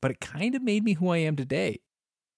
[0.00, 1.80] but it kind of made me who I am today.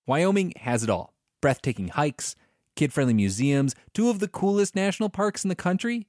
[0.06, 2.36] Wyoming has it all breathtaking hikes,
[2.76, 6.06] kid friendly museums, two of the coolest national parks in the country.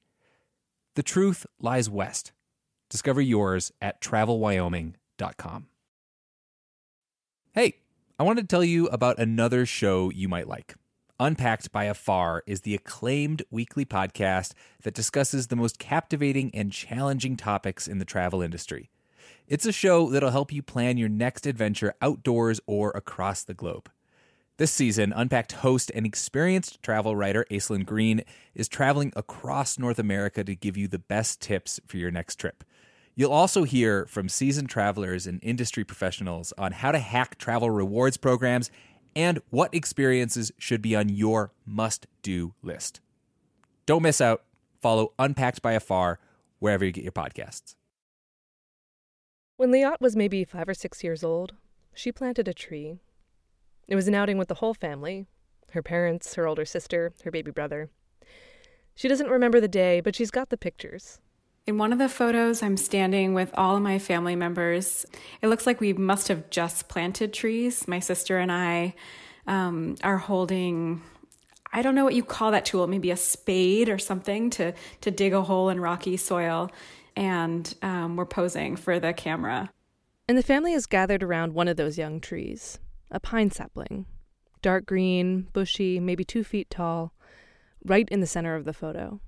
[0.94, 2.32] The truth lies west.
[2.90, 5.66] Discover yours at travelwyoming.com.
[7.54, 7.76] Hey,
[8.18, 10.74] I wanted to tell you about another show you might like.
[11.18, 17.36] Unpacked by Afar is the acclaimed weekly podcast that discusses the most captivating and challenging
[17.36, 18.90] topics in the travel industry.
[19.52, 23.90] It's a show that'll help you plan your next adventure outdoors or across the globe.
[24.56, 28.22] This season, Unpacked host and experienced travel writer Aislyn Greene
[28.54, 32.64] is traveling across North America to give you the best tips for your next trip.
[33.14, 38.16] You'll also hear from seasoned travelers and industry professionals on how to hack travel rewards
[38.16, 38.70] programs
[39.14, 43.02] and what experiences should be on your must do list.
[43.84, 44.44] Don't miss out.
[44.80, 46.20] Follow Unpacked by Afar
[46.58, 47.74] wherever you get your podcasts.
[49.62, 51.54] When Liat was maybe five or six years old,
[51.94, 52.98] she planted a tree.
[53.86, 55.26] It was an outing with the whole family
[55.70, 57.88] her parents, her older sister, her baby brother.
[58.96, 61.20] She doesn't remember the day, but she's got the pictures.
[61.64, 65.06] In one of the photos, I'm standing with all of my family members.
[65.40, 67.86] It looks like we must have just planted trees.
[67.86, 68.96] My sister and I
[69.46, 71.02] um, are holding,
[71.72, 75.10] I don't know what you call that tool, maybe a spade or something to, to
[75.12, 76.68] dig a hole in rocky soil.
[77.16, 79.70] And um, we're posing for the camera.
[80.28, 82.78] And the family is gathered around one of those young trees,
[83.10, 84.06] a pine sapling,
[84.62, 87.12] dark green, bushy, maybe two feet tall,
[87.84, 89.20] right in the center of the photo.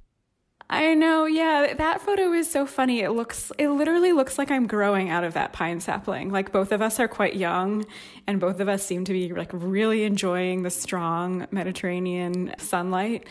[0.71, 3.01] I know, yeah, that photo is so funny.
[3.01, 6.31] It looks, it literally looks like I'm growing out of that pine sapling.
[6.31, 7.85] Like both of us are quite young,
[8.27, 13.27] and both of us seem to be like really enjoying the strong Mediterranean sunlight.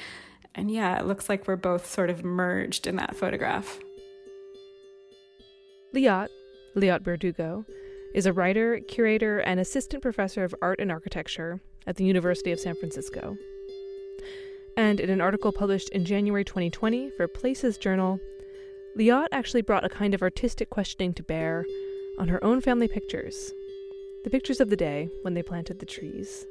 [0.54, 3.80] And yeah, it looks like we're both sort of merged in that photograph.
[5.94, 6.30] Liat,
[6.76, 7.66] Liat Berdugo,
[8.16, 12.60] is a writer, curator, and assistant professor of art and architecture at the University of
[12.60, 13.38] San Francisco.
[14.76, 18.20] And in an article published in January 2020 for Places Journal,
[18.98, 21.64] Liat actually brought a kind of artistic questioning to bear
[22.18, 23.54] on her own family pictures.
[24.24, 26.48] The pictures of the day when they planted the trees.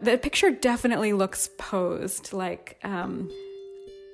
[0.00, 2.32] The picture definitely looks posed.
[2.32, 3.30] Like, um,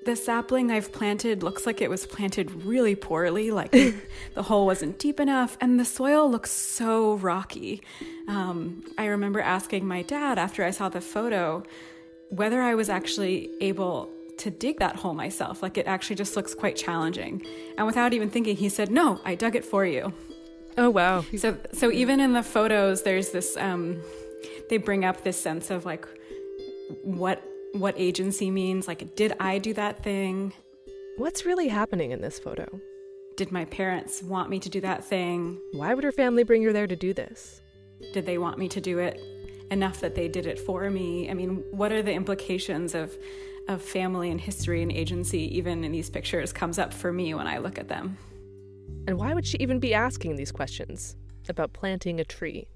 [0.06, 3.71] the sapling I've planted looks like it was planted really poorly, like
[4.34, 7.83] the hole wasn't deep enough, and the soil looks so rocky.
[8.28, 11.62] Um, I remember asking my dad after I saw the photo
[12.31, 15.62] whether I was actually able to dig that hole myself.
[15.62, 17.45] Like it actually just looks quite challenging.
[17.77, 20.12] And without even thinking, he said, No, I dug it for you.
[20.78, 21.25] Oh, wow.
[21.37, 24.00] So, so even in the photos, there's this, um,
[24.69, 26.06] they bring up this sense of like,
[27.03, 27.43] what
[27.81, 28.89] what agency means.
[28.89, 30.53] Like, did I do that thing?
[31.17, 32.67] What's really happening in this photo?
[33.37, 35.61] Did my parents want me to do that thing?
[35.73, 37.61] Why would her family bring her there to do this?
[38.13, 39.21] Did they want me to do it
[39.71, 41.31] enough that they did it for me?
[41.31, 43.17] I mean, what are the implications of
[43.69, 47.47] of family and history and agency even in these pictures comes up for me when
[47.47, 48.17] I look at them.
[49.09, 51.17] And why would she even be asking these questions
[51.49, 52.69] about planting a tree?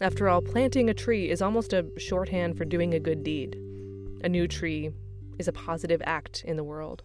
[0.00, 3.58] After all, planting a tree is almost a shorthand for doing a good deed.
[4.22, 4.90] A new tree
[5.38, 7.02] is a positive act in the world.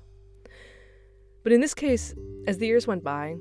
[1.43, 2.13] But in this case,
[2.47, 3.35] as the years went by,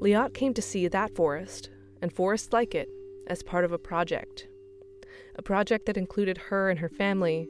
[0.00, 1.70] Liat came to see that forest,
[2.00, 2.88] and forests like it,
[3.26, 4.46] as part of a project.
[5.36, 7.48] A project that included her and her family,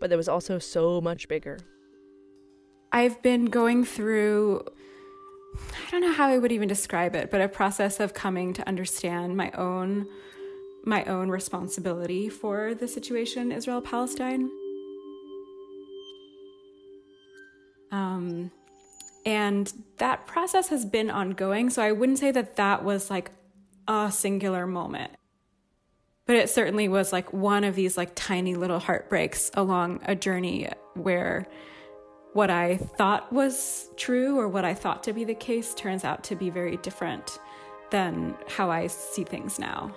[0.00, 1.58] but that was also so much bigger.
[2.92, 4.64] I've been going through
[5.54, 8.66] I don't know how I would even describe it, but a process of coming to
[8.66, 10.08] understand my own
[10.84, 14.50] my own responsibility for the situation Israel Palestine.
[17.92, 18.50] Um,
[19.24, 23.30] and that process has been ongoing, so I wouldn't say that that was like
[23.86, 25.12] a singular moment.
[26.26, 30.68] But it certainly was like one of these like tiny little heartbreaks along a journey
[30.94, 31.46] where
[32.32, 36.24] what I thought was true or what I thought to be the case turns out
[36.24, 37.38] to be very different
[37.90, 39.94] than how I see things now.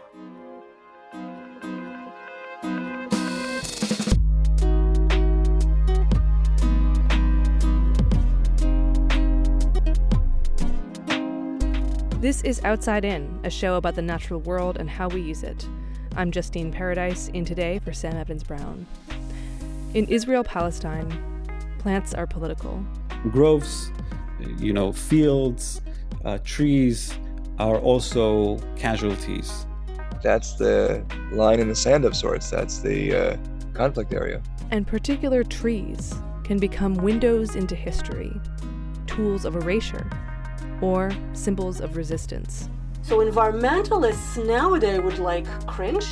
[12.26, 15.70] This is Outside In, a show about the natural world and how we use it.
[16.16, 18.88] I'm Justine Paradis, in today for Sam Evans Brown.
[19.94, 21.08] In Israel Palestine,
[21.78, 22.84] plants are political.
[23.30, 23.92] Groves,
[24.58, 25.82] you know, fields,
[26.24, 27.14] uh, trees
[27.60, 29.68] are also casualties.
[30.24, 32.50] That's the line in the sand of sorts.
[32.50, 33.38] That's the uh,
[33.76, 34.42] conflict area.
[34.72, 38.34] And particular trees can become windows into history,
[39.06, 40.10] tools of erasure,
[40.82, 42.70] or symbols of resistance.
[43.02, 46.06] So environmentalists nowadays would like cringe.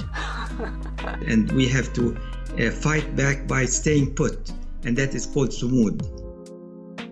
[1.28, 2.18] and we have to
[2.60, 4.52] uh, fight back by staying put
[4.86, 6.02] and that is called sumud.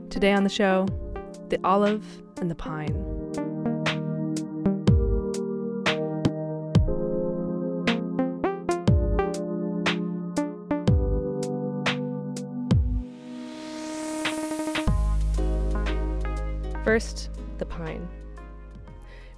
[0.09, 0.87] Today on the show,
[1.49, 2.05] the olive
[2.37, 2.93] and the pine.
[16.83, 17.40] First, the pine.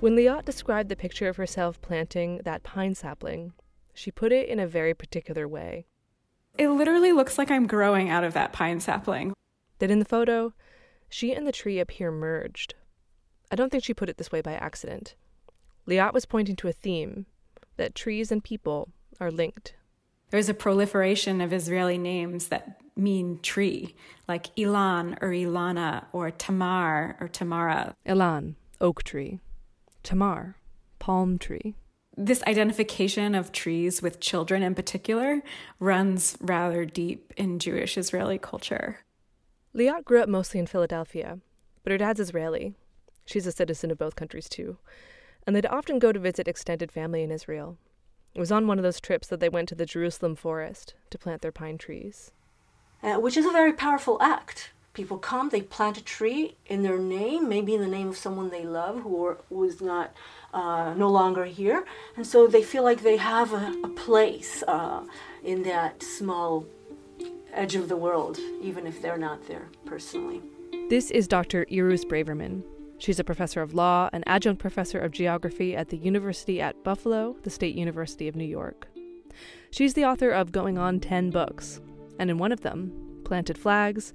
[0.03, 3.53] When Liat described the picture of herself planting that pine sapling,
[3.93, 5.85] she put it in a very particular way.
[6.57, 9.31] It literally looks like I'm growing out of that pine sapling.
[9.79, 10.51] That in the photo,
[11.07, 12.75] she and the tree appear merged.
[13.49, 15.15] I don't think she put it this way by accident.
[15.87, 17.25] Liat was pointing to a theme
[17.77, 18.89] that trees and people
[19.21, 19.73] are linked.
[20.31, 23.95] There's a proliferation of Israeli names that mean tree,
[24.27, 27.95] like Ilan or Ilana or Tamar or Tamara.
[28.05, 29.39] Ilan, oak tree.
[30.03, 30.57] Tamar,
[30.99, 31.75] palm tree
[32.15, 35.41] this identification of trees with children in particular
[35.79, 38.99] runs rather deep in Jewish Israeli culture.
[39.75, 41.39] Liat grew up mostly in Philadelphia,
[41.83, 42.75] but her dad's Israeli.
[43.25, 44.77] She's a citizen of both countries too.
[45.47, 47.77] And they'd often go to visit extended family in Israel.
[48.35, 51.17] It was on one of those trips that they went to the Jerusalem forest to
[51.17, 52.31] plant their pine trees.
[53.01, 54.71] Uh, which is a very powerful act.
[54.93, 58.51] People come, they plant a tree in their name, maybe in the name of someone
[58.51, 60.13] they love who, are, who is not
[60.53, 61.83] uh, no longer here.
[62.15, 65.03] And so they feel like they have a, a place uh,
[65.43, 66.67] in that small
[67.53, 70.41] edge of the world, even if they're not there personally.
[70.89, 71.65] This is Dr.
[71.71, 72.63] Irus Braverman.
[72.99, 77.35] She's a professor of law and adjunct professor of geography at the University at Buffalo,
[77.41, 78.87] the State University of New York.
[79.71, 81.81] She's the author of Going On 10 books,
[82.19, 84.13] and in one of them, Planted Flags,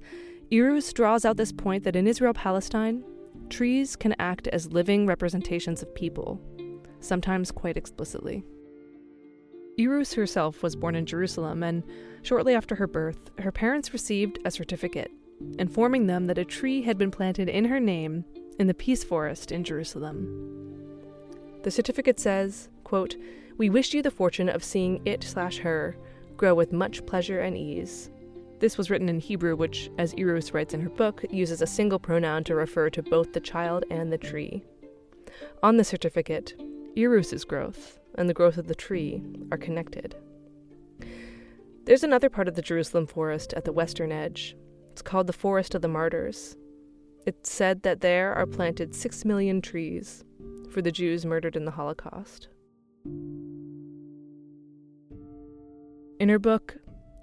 [0.51, 3.03] Irus draws out this point that in Israel Palestine,
[3.49, 6.41] trees can act as living representations of people,
[6.99, 8.43] sometimes quite explicitly.
[9.79, 11.83] Irus herself was born in Jerusalem, and
[12.23, 15.11] shortly after her birth, her parents received a certificate
[15.57, 18.25] informing them that a tree had been planted in her name
[18.59, 20.27] in the Peace Forest in Jerusalem.
[21.63, 23.15] The certificate says, quote,
[23.57, 25.97] We wish you the fortune of seeing it slash her
[26.37, 28.09] grow with much pleasure and ease,
[28.59, 31.99] this was written in Hebrew, which, as Irus writes in her book, uses a single
[31.99, 34.63] pronoun to refer to both the child and the tree.
[35.63, 36.55] On the certificate,
[36.95, 40.15] Irus's growth and the growth of the tree are connected.
[41.85, 44.55] There's another part of the Jerusalem forest at the western edge.
[44.91, 46.55] It's called the Forest of the Martyrs.
[47.25, 50.23] It's said that there are planted six million trees
[50.71, 52.47] for the Jews murdered in the Holocaust.
[56.19, 56.77] In her book,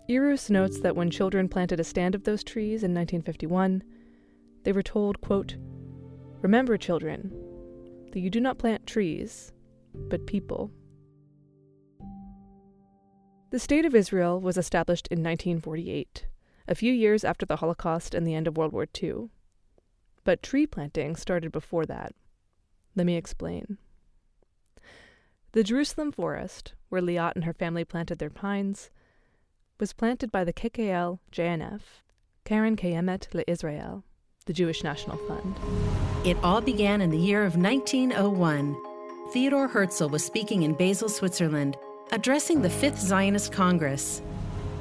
[0.08, 3.82] Irus notes that when children planted a stand of those trees in 1951,
[4.62, 5.56] they were told, quote,
[6.42, 7.32] Remember, children,
[8.12, 9.52] that you do not plant trees,
[9.94, 10.70] but people.
[13.50, 16.26] The State of Israel was established in 1948,
[16.68, 19.30] a few years after the Holocaust and the end of World War II.
[20.22, 22.14] But tree planting started before that.
[22.94, 23.78] Let me explain.
[25.52, 28.90] The Jerusalem forest, where Liat and her family planted their pines,
[29.78, 31.80] was planted by the KKL JNF,
[32.45, 34.02] Keren Kayemet LeIsrael,
[34.47, 35.56] the Jewish National Fund.
[36.25, 38.76] It all began in the year of 1901.
[39.33, 41.76] Theodore Herzl was speaking in Basel, Switzerland,
[42.12, 44.23] addressing the Fifth Zionist Congress.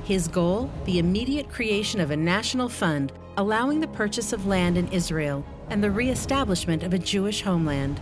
[0.03, 4.87] His goal, the immediate creation of a national fund allowing the purchase of land in
[4.89, 7.99] Israel and the reestablishment of a Jewish homeland.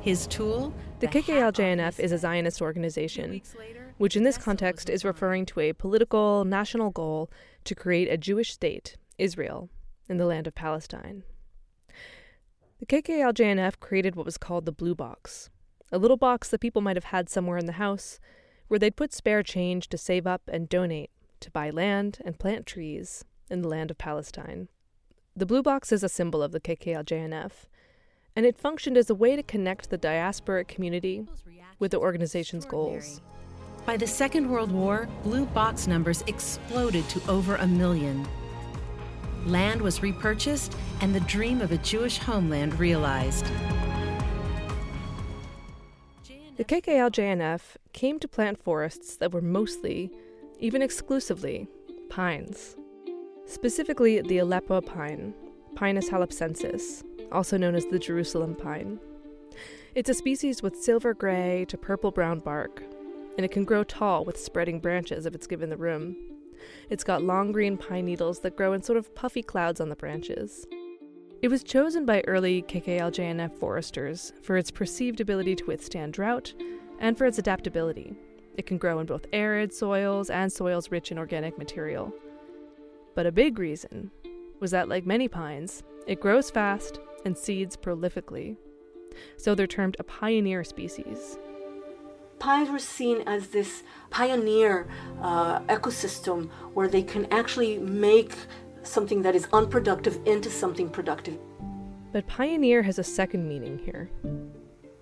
[0.00, 0.74] His tool?
[1.00, 3.42] The KKL-JNF is a Zionist organization,
[3.98, 7.30] which in this context is referring to a political national goal
[7.64, 9.68] to create a Jewish state, Israel,
[10.08, 11.24] in the land of Palestine.
[12.78, 15.48] The KKL-JNF created what was called the Blue Box,
[15.90, 18.20] a little box that people might have had somewhere in the house
[18.68, 21.10] where they'd put spare change to save up and donate
[21.40, 24.68] to buy land and plant trees in the land of Palestine.
[25.34, 27.52] The blue box is a symbol of the KKL-JNF,
[28.34, 31.26] and it functioned as a way to connect the diasporic community
[31.78, 33.20] with the organization's goals.
[33.86, 38.26] By the Second World War, blue box numbers exploded to over a million.
[39.46, 43.46] Land was repurchased, and the dream of a Jewish homeland realized.
[46.56, 47.60] The KKL-JNF
[47.92, 50.10] came to plant forests that were mostly,
[50.58, 51.68] even exclusively,
[52.10, 52.74] pines.
[53.44, 55.32] Specifically, the Aleppo pine,
[55.76, 58.98] Pinus halepensis, also known as the Jerusalem pine.
[59.94, 62.82] It's a species with silver gray to purple brown bark,
[63.36, 66.16] and it can grow tall with spreading branches if it's given the room.
[66.88, 69.96] It's got long green pine needles that grow in sort of puffy clouds on the
[69.96, 70.66] branches.
[71.42, 76.54] It was chosen by early KKL-JNF foresters for its perceived ability to withstand drought
[76.98, 78.16] and for its adaptability.
[78.56, 82.12] It can grow in both arid soils and soils rich in organic material.
[83.14, 84.10] But a big reason
[84.60, 88.56] was that, like many pines, it grows fast and seeds prolifically.
[89.36, 91.38] So they're termed a pioneer species.
[92.38, 94.88] Pines were seen as this pioneer
[95.20, 98.34] uh, ecosystem where they can actually make
[98.82, 101.38] something that is unproductive into something productive.
[102.12, 104.10] But pioneer has a second meaning here.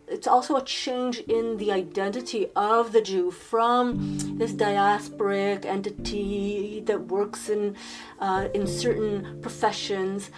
[0.07, 7.09] It's also a change in the identity of the Jew from this diasporic entity that
[7.09, 7.77] works in,
[8.21, 10.31] uh, in certain professions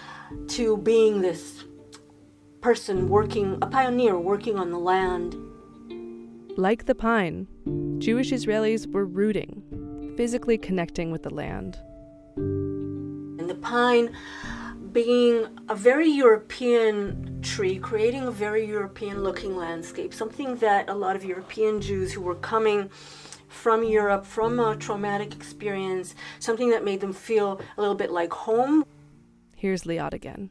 [0.49, 1.65] to being this
[2.61, 5.37] person working, a pioneer working on the land.
[6.57, 7.47] Like the pine,
[7.99, 11.79] Jewish Israelis were rooting, physically connecting with the land
[13.47, 14.13] and the pine
[14.91, 21.15] being a very European tree, creating a very European looking landscape, something that a lot
[21.15, 22.89] of European Jews who were coming
[23.47, 28.33] from Europe, from a traumatic experience, something that made them feel a little bit like
[28.33, 28.85] home.
[29.55, 30.51] Here's Liat again.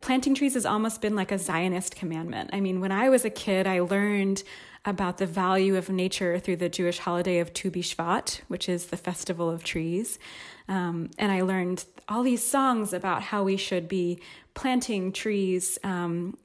[0.00, 2.50] Planting trees has almost been like a Zionist commandment.
[2.54, 4.42] I mean, when I was a kid, I learned
[4.84, 8.96] about the value of nature through the Jewish holiday of Tu B'Shvat, which is the
[8.96, 10.18] festival of trees.
[10.68, 14.20] Um, and I learned all these songs about how we should be
[14.54, 16.36] planting trees um,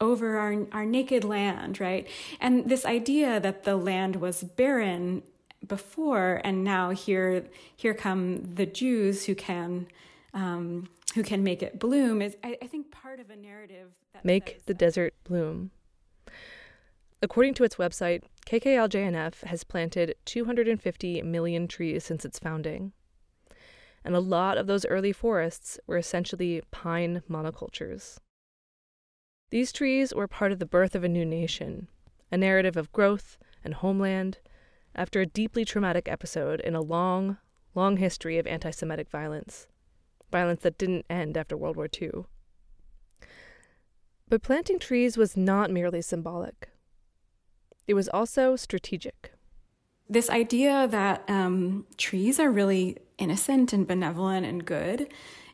[0.00, 2.08] over our, our naked land, right?
[2.40, 5.22] And this idea that the land was barren
[5.66, 7.44] before, and now here
[7.76, 9.86] here come the Jews who can
[10.34, 14.24] um, who can make it bloom is I, I think part of a narrative that
[14.24, 15.70] make the desert bloom.
[17.24, 22.92] According to its website, KKL-JNF has planted 250 million trees since its founding.
[24.04, 28.18] And a lot of those early forests were essentially pine monocultures.
[29.48, 31.88] These trees were part of the birth of a new nation,
[32.30, 34.40] a narrative of growth and homeland
[34.94, 37.38] after a deeply traumatic episode in a long,
[37.74, 39.66] long history of anti Semitic violence,
[40.30, 42.26] violence that didn't end after World War II.
[44.28, 46.68] But planting trees was not merely symbolic.
[47.86, 49.32] It was also strategic.
[50.08, 55.08] This idea that um, trees are really innocent and benevolent and good,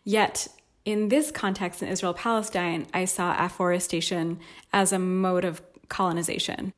[0.04, 0.49] yet
[0.84, 4.40] in this context in Israel Palestine, I saw afforestation
[4.72, 6.72] as a mode of colonization.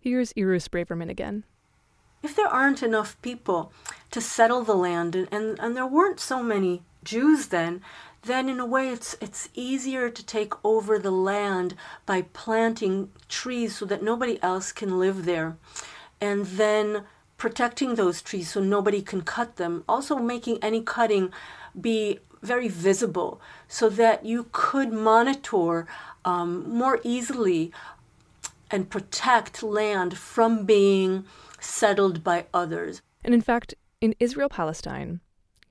[0.00, 1.44] Here's Irus Braverman again.
[2.22, 3.72] If there aren't enough people
[4.10, 7.82] to settle the land, and, and, and there weren't so many Jews then,
[8.24, 11.74] then in a way it's it's easier to take over the land
[12.06, 15.56] by planting trees so that nobody else can live there.
[16.20, 17.04] And then
[17.36, 19.84] protecting those trees so nobody can cut them.
[19.88, 21.32] Also making any cutting
[21.78, 25.86] be very visible so that you could monitor
[26.24, 27.72] um, more easily
[28.70, 31.24] and protect land from being
[31.60, 33.02] settled by others.
[33.24, 35.20] And in fact in israel palestine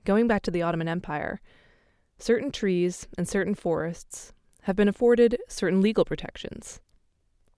[0.04, 1.40] going back to the ottoman empire
[2.18, 6.80] certain trees and certain forests have been afforded certain legal protections.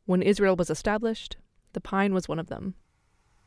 [0.07, 1.37] When Israel was established,
[1.73, 2.75] the pine was one of them.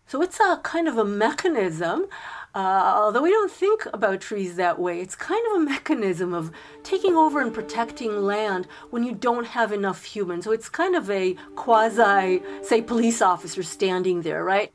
[0.10, 2.08] So it's a kind of a mechanism,
[2.56, 5.02] uh, although we don't think about trees that way.
[5.02, 6.52] It's kind of a mechanism of
[6.82, 10.46] taking over and protecting land when you don't have enough humans.
[10.46, 14.74] So it's kind of a quasi, say, police officer standing there, right?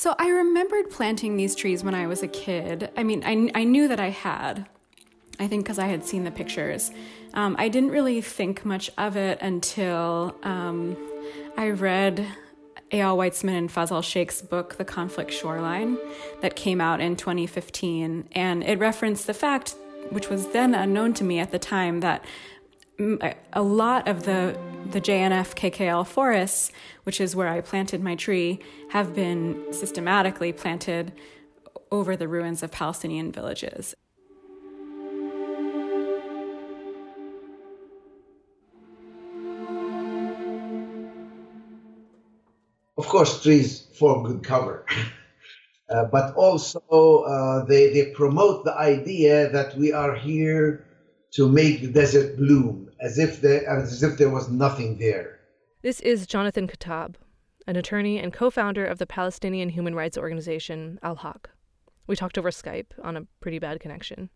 [0.00, 2.90] So I remembered planting these trees when I was a kid.
[2.96, 4.66] I mean, I, I knew that I had,
[5.38, 6.90] I think because I had seen the pictures.
[7.34, 10.96] Um, I didn't really think much of it until um,
[11.58, 12.26] I read
[12.90, 15.98] Eyal Weizman and Fazal Sheikh's book, The Conflict Shoreline,
[16.40, 18.26] that came out in 2015.
[18.32, 19.74] And it referenced the fact,
[20.08, 22.24] which was then unknown to me at the time, that
[23.52, 24.58] a lot of the,
[24.90, 26.70] the JNF KKL forests,
[27.04, 31.12] which is where I planted my tree, have been systematically planted
[31.90, 33.94] over the ruins of Palestinian villages.
[43.00, 44.84] of course, trees form good cover.
[45.90, 50.86] Uh, but also, uh, they, they promote the idea that we are here
[51.32, 55.40] to make the desert bloom, as if there, as if there was nothing there.
[55.82, 57.14] This is Jonathan Kuttab,
[57.66, 61.50] an attorney and co-founder of the Palestinian human rights organization Al Haq.
[62.06, 64.30] We talked over Skype on a pretty bad connection.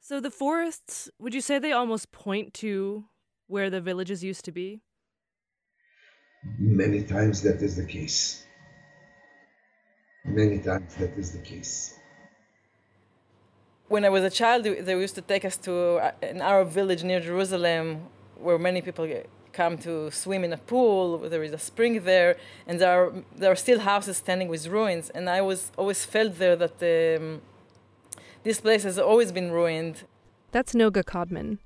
[0.00, 3.04] So the forests, would you say they almost point to
[3.46, 4.82] where the villages used to be?
[6.58, 8.44] Many times that is the case.
[10.24, 11.98] Many times that is the case.
[13.92, 15.74] When I was a child, they used to take us to
[16.22, 17.86] an Arab village near Jerusalem
[18.36, 19.06] where many people
[19.52, 21.18] come to swim in a pool.
[21.18, 25.10] There is a spring there, and there are, there are still houses standing with ruins.
[25.10, 27.42] And I was always felt there that um,
[28.44, 30.04] this place has always been ruined.
[30.52, 31.58] That's Noga Kadman.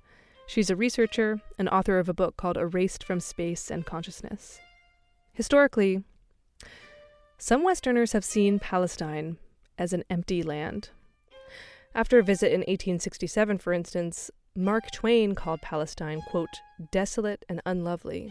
[0.49, 4.59] She's a researcher and author of a book called Erased from Space and Consciousness.
[5.33, 6.03] Historically,
[7.39, 9.37] some Westerners have seen Palestine
[9.79, 10.91] as an empty land.
[11.97, 16.61] After a visit in 1867, for instance, Mark Twain called Palestine, quote,
[16.91, 18.29] desolate and unlovely.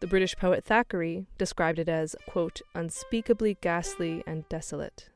[0.00, 5.08] The British poet Thackeray described it as, quote, unspeakably ghastly and desolate.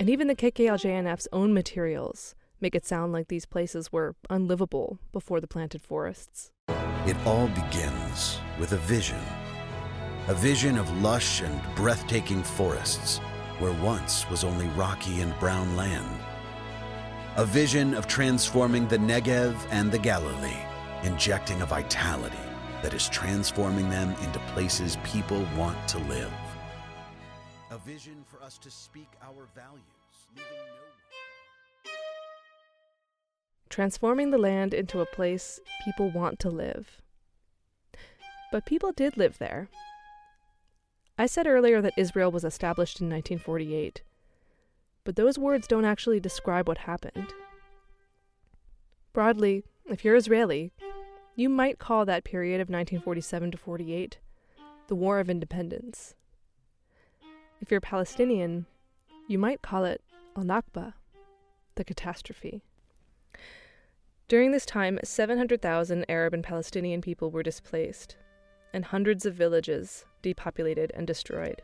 [0.00, 5.40] And even the KKLJNF's own materials make it sound like these places were unlivable before
[5.40, 6.50] the planted forests.
[7.06, 9.20] It all begins with a vision.
[10.26, 13.20] A vision of lush and breathtaking forests
[13.58, 16.20] where once was only rocky and brown land.
[17.36, 20.62] A vision of transforming the Negev and the Galilee,
[21.02, 22.36] injecting a vitality
[22.82, 26.32] that is transforming them into places people want to live.
[27.70, 29.82] A vision for us to speak our values,
[30.36, 30.78] no one.
[33.68, 37.00] transforming the land into a place people want to live.
[38.50, 39.68] But people did live there.
[41.20, 44.02] I said earlier that Israel was established in 1948,
[45.02, 47.34] but those words don't actually describe what happened.
[49.12, 50.70] Broadly, if you're Israeli,
[51.34, 54.18] you might call that period of 1947 to 48
[54.86, 56.14] the War of Independence.
[57.60, 58.64] If you're Palestinian,
[59.26, 60.00] you might call it
[60.36, 60.94] Al Nakba,
[61.74, 62.62] the catastrophe.
[64.28, 68.16] During this time, 700,000 Arab and Palestinian people were displaced,
[68.72, 71.62] and hundreds of villages depopulated and destroyed.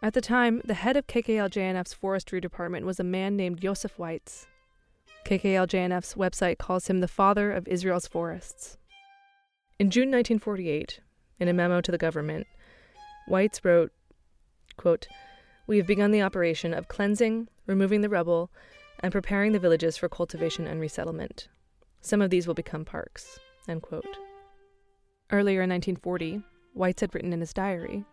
[0.00, 4.46] At the time, the head of KKL-JNF's forestry department was a man named Yosef Weitz.
[5.24, 8.78] KKL-JNF's website calls him the father of Israel's forests.
[9.78, 11.00] In June 1948,
[11.40, 12.46] in a memo to the government,
[13.28, 13.92] Weitz wrote,
[14.76, 15.08] quote,
[15.66, 18.50] We have begun the operation of cleansing, removing the rubble,
[19.00, 21.48] and preparing the villages for cultivation and resettlement.
[22.00, 23.38] Some of these will become parks.
[25.30, 26.42] Earlier in 1940,
[26.76, 28.04] Weitz had written in his diary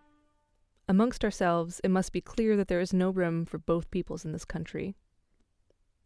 [0.88, 4.34] Amongst ourselves, it must be clear that there is no room for both peoples in
[4.34, 4.96] this country.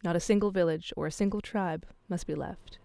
[0.04, 2.78] Not a single village or a single tribe must be left.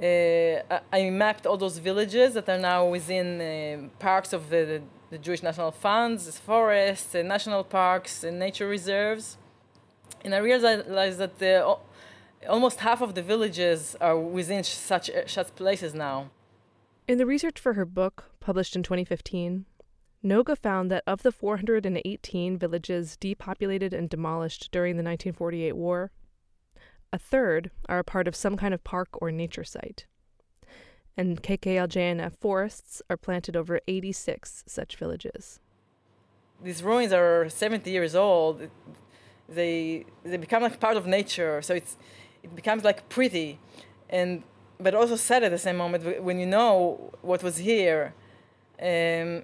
[0.00, 4.82] Uh, I mapped all those villages that are now within uh, parks of the, the,
[5.10, 9.36] the, Jewish National Funds, forests, uh, national parks, and nature reserves
[10.24, 11.78] and I realized that
[12.48, 16.30] almost half of the villages are within such such places now.
[17.08, 19.66] In the research for her book, published in 2015,
[20.24, 26.12] Noga found that of the 418 villages depopulated and demolished during the 1948 war,
[27.12, 30.06] a third are a part of some kind of park or nature site.
[31.16, 35.60] And KKLJNF forests are planted over 86 such villages.
[36.62, 38.68] These ruins are 70 years old
[39.48, 41.62] they they become like part of nature.
[41.62, 41.96] So it's
[42.42, 43.58] it becomes like pretty,
[44.08, 44.42] and
[44.82, 48.14] but also sad at the same moment when you know what was here.
[48.80, 48.88] Um,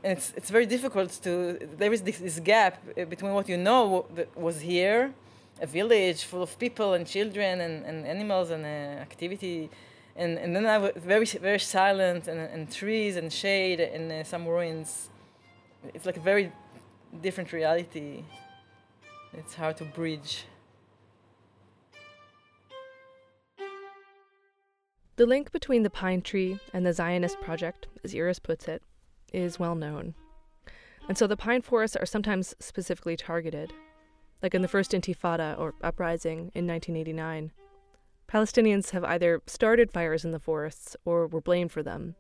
[0.03, 2.75] and it's it's very difficult to there is this, this gap
[3.09, 5.13] between what you know was here,
[5.61, 9.71] a village full of people and children and, and animals and uh, activity,
[10.17, 14.25] and and then I was very very silent and, and trees and shade and uh,
[14.25, 15.09] some ruins,
[15.95, 16.51] it's like a very
[17.23, 18.25] different reality.
[19.35, 20.45] It's hard to bridge.
[25.19, 28.85] The link between the pine tree and the Zionist project, as Irus puts it,
[29.33, 30.15] is well known.
[31.09, 33.73] And so the pine forests are sometimes specifically targeted,
[34.45, 37.51] like in the first Intifada or uprising in 1989.
[38.29, 42.15] Palestinians have either started fires in the forests or were blamed for them.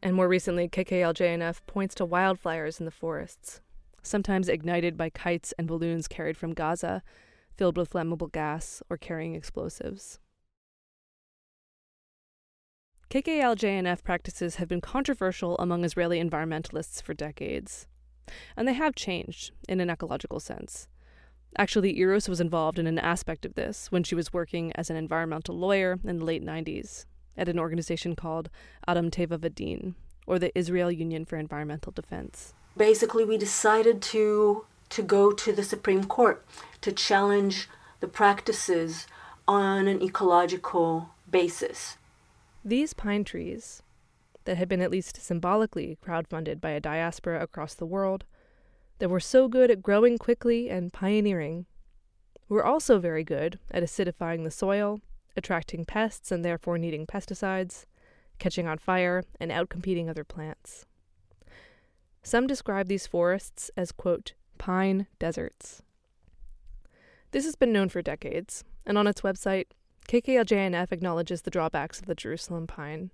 [0.00, 3.60] And more recently, KKL-JNF points to wildfires in the forests,
[4.04, 7.02] sometimes ignited by kites and balloons carried from Gaza,
[7.56, 10.20] filled with flammable gas or carrying explosives.
[13.14, 17.86] KKL-JNF practices have been controversial among Israeli environmentalists for decades.
[18.56, 20.88] And they have changed in an ecological sense.
[21.56, 24.96] Actually, Irus was involved in an aspect of this when she was working as an
[24.96, 27.04] environmental lawyer in the late 90s
[27.36, 28.50] at an organization called
[28.88, 29.94] Adam Teva V'Din,
[30.26, 32.52] or the Israel Union for Environmental Defense.
[32.76, 36.44] Basically, we decided to to go to the Supreme Court
[36.80, 37.68] to challenge
[38.00, 39.06] the practices
[39.46, 41.96] on an ecological basis.
[42.66, 43.82] These pine trees,
[44.44, 48.24] that had been at least symbolically crowdfunded by a diaspora across the world,
[49.00, 51.66] that were so good at growing quickly and pioneering,
[52.48, 55.00] were also very good at acidifying the soil,
[55.36, 57.84] attracting pests and therefore needing pesticides,
[58.38, 60.86] catching on fire, and outcompeting other plants.
[62.22, 65.82] Some describe these forests as, quote, pine deserts.
[67.32, 69.66] This has been known for decades, and on its website,
[70.08, 73.10] KKL-JNF acknowledges the drawbacks of the Jerusalem pine.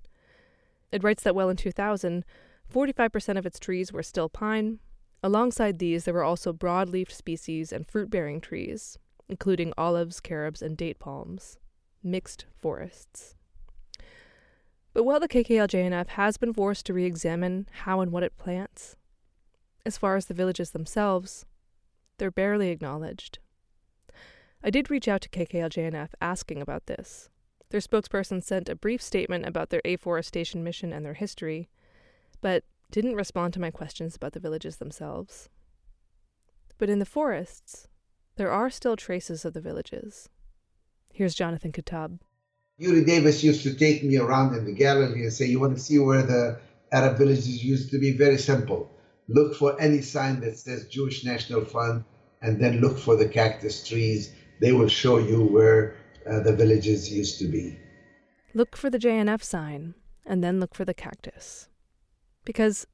[0.92, 2.24] It writes that well in 2000,
[2.72, 4.81] 45% of its trees were still pine.
[5.22, 8.98] Alongside these, there were also broad-leafed species and fruit-bearing trees,
[9.29, 11.59] including olives, carobs, and date palms.
[12.03, 13.35] Mixed forests.
[14.92, 18.96] But while the KKL-JNF has been forced to re-examine how and what it plants,
[19.87, 21.44] as far as the villages themselves,
[22.18, 23.38] they're barely acknowledged.
[24.62, 27.31] I did reach out to KKL-JNF asking about this.
[27.70, 31.70] Their spokesperson sent a brief statement about their afforestation mission and their history,
[32.42, 35.49] but didn't respond to my questions about the villages themselves.
[36.77, 37.88] But in the forests,
[38.37, 40.29] there are still traces of the villages.
[41.12, 42.18] Here's Jonathan Kuttab.
[42.77, 45.83] Uri Davis used to take me around in the Galilee and say, You want to
[45.83, 46.59] see where the
[46.92, 48.16] Arab villages used to be?
[48.16, 48.90] Very simple.
[49.29, 52.05] Look for any sign that says Jewish National Fund
[52.42, 55.96] and then look for the cactus trees they will show you where
[56.31, 57.79] uh, the villages used to be.
[58.55, 59.94] Look for the JNF sign
[60.27, 61.68] and then look for the cactus.
[62.44, 62.87] Because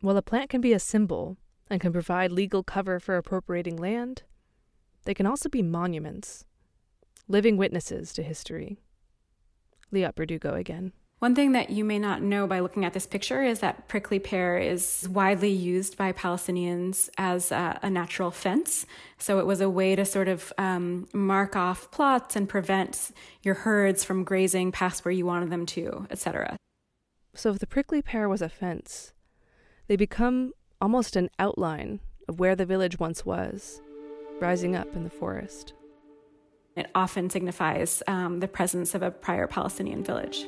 [0.00, 1.36] while a plant can be a symbol
[1.70, 4.22] and can provide legal cover for appropriating land,
[5.04, 6.44] they can also be monuments,
[7.28, 8.78] living witnesses to history.
[9.92, 10.92] Liat Berdugo again.
[11.18, 14.18] One thing that you may not know by looking at this picture is that prickly
[14.18, 18.84] pear is widely used by Palestinians as a, a natural fence.
[19.16, 23.54] So it was a way to sort of um, mark off plots and prevent your
[23.54, 26.58] herds from grazing past where you wanted them to, etc.
[27.34, 29.14] So if the prickly pear was a fence,
[29.86, 30.52] they become
[30.82, 33.80] almost an outline of where the village once was,
[34.38, 35.72] rising up in the forest.
[36.76, 40.44] It often signifies um, the presence of a prior Palestinian village.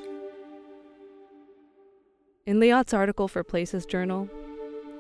[2.48, 4.26] In Liat's article for Places Journal,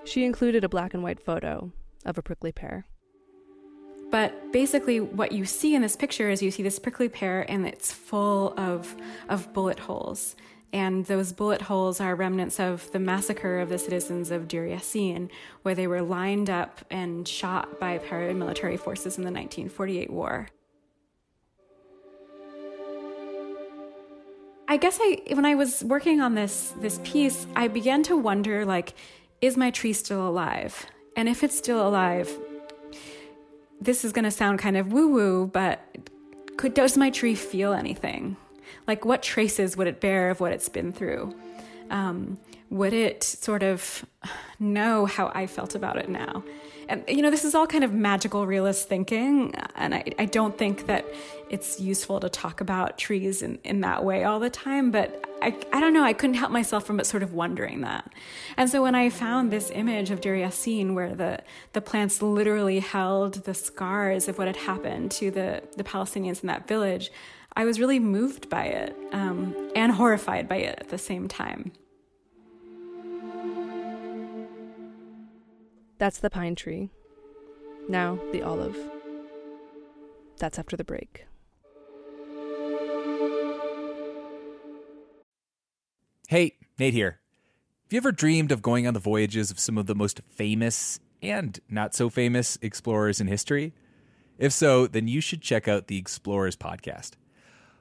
[0.04, 1.72] she included a black and white photo
[2.04, 2.84] of a prickly pear.
[4.10, 7.66] But basically, what you see in this picture is you see this prickly pear and
[7.66, 8.94] it's full of,
[9.30, 10.36] of bullet holes.
[10.74, 15.30] And those bullet holes are remnants of the massacre of the citizens of Deir Yassin,
[15.62, 20.48] where they were lined up and shot by paramilitary forces in the 1948 war.
[24.70, 28.66] I guess I when I was working on this this piece, I began to wonder
[28.66, 28.92] like
[29.40, 30.86] is my tree still alive?
[31.16, 32.30] And if it's still alive,
[33.80, 35.80] this is going to sound kind of woo-woo, but
[36.56, 38.36] could does my tree feel anything?
[38.86, 41.34] Like what traces would it bear of what it's been through?
[41.90, 42.38] Um,
[42.70, 44.04] would it sort of
[44.58, 46.44] know how I felt about it now?
[46.88, 49.54] And, you know, this is all kind of magical realist thinking.
[49.76, 51.04] And I, I don't think that
[51.50, 54.90] it's useful to talk about trees in, in that way all the time.
[54.90, 58.10] But I, I don't know, I couldn't help myself from sort of wondering that.
[58.56, 61.40] And so when I found this image of Deir Yassin, where the,
[61.74, 66.46] the plants literally held the scars of what had happened to the, the Palestinians in
[66.46, 67.10] that village,
[67.54, 71.72] I was really moved by it um, and horrified by it at the same time.
[75.98, 76.90] That's the pine tree.
[77.88, 78.76] Now the olive.
[80.38, 81.26] That's after the break.
[86.28, 87.20] Hey, Nate here.
[87.84, 91.00] Have you ever dreamed of going on the voyages of some of the most famous
[91.22, 93.72] and not so famous explorers in history?
[94.38, 97.12] If so, then you should check out the Explorers podcast.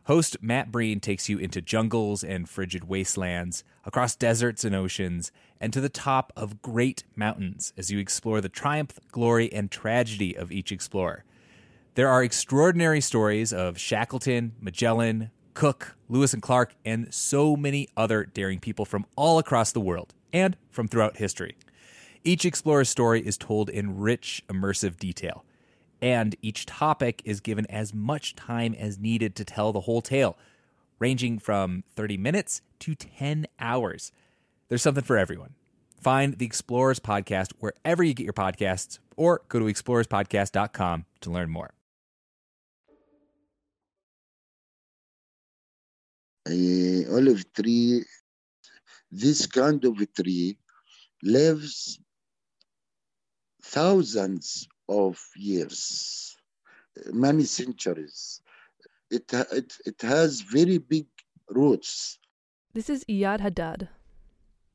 [0.07, 5.73] Host Matt Breen takes you into jungles and frigid wastelands, across deserts and oceans, and
[5.73, 10.49] to the top of great mountains as you explore the triumph, glory, and tragedy of
[10.49, 11.25] each explorer.
[11.95, 18.23] There are extraordinary stories of Shackleton, Magellan, Cook, Lewis and Clark, and so many other
[18.23, 21.57] daring people from all across the world and from throughout history.
[22.23, 25.43] Each explorer's story is told in rich, immersive detail
[26.01, 30.37] and each topic is given as much time as needed to tell the whole tale,
[30.99, 34.11] ranging from 30 minutes to 10 hours.
[34.69, 35.55] There's something for everyone.
[35.99, 41.49] Find the Explorers Podcast wherever you get your podcasts or go to explorerspodcast.com to learn
[41.49, 41.73] more.
[46.47, 48.05] A olive tree,
[49.11, 50.57] this kind of tree
[51.23, 51.99] lives
[53.63, 56.35] thousands of years,
[57.11, 58.41] many centuries.
[59.09, 61.07] It, it, it has very big
[61.49, 62.19] roots.
[62.73, 63.89] This is Iyad Hadad.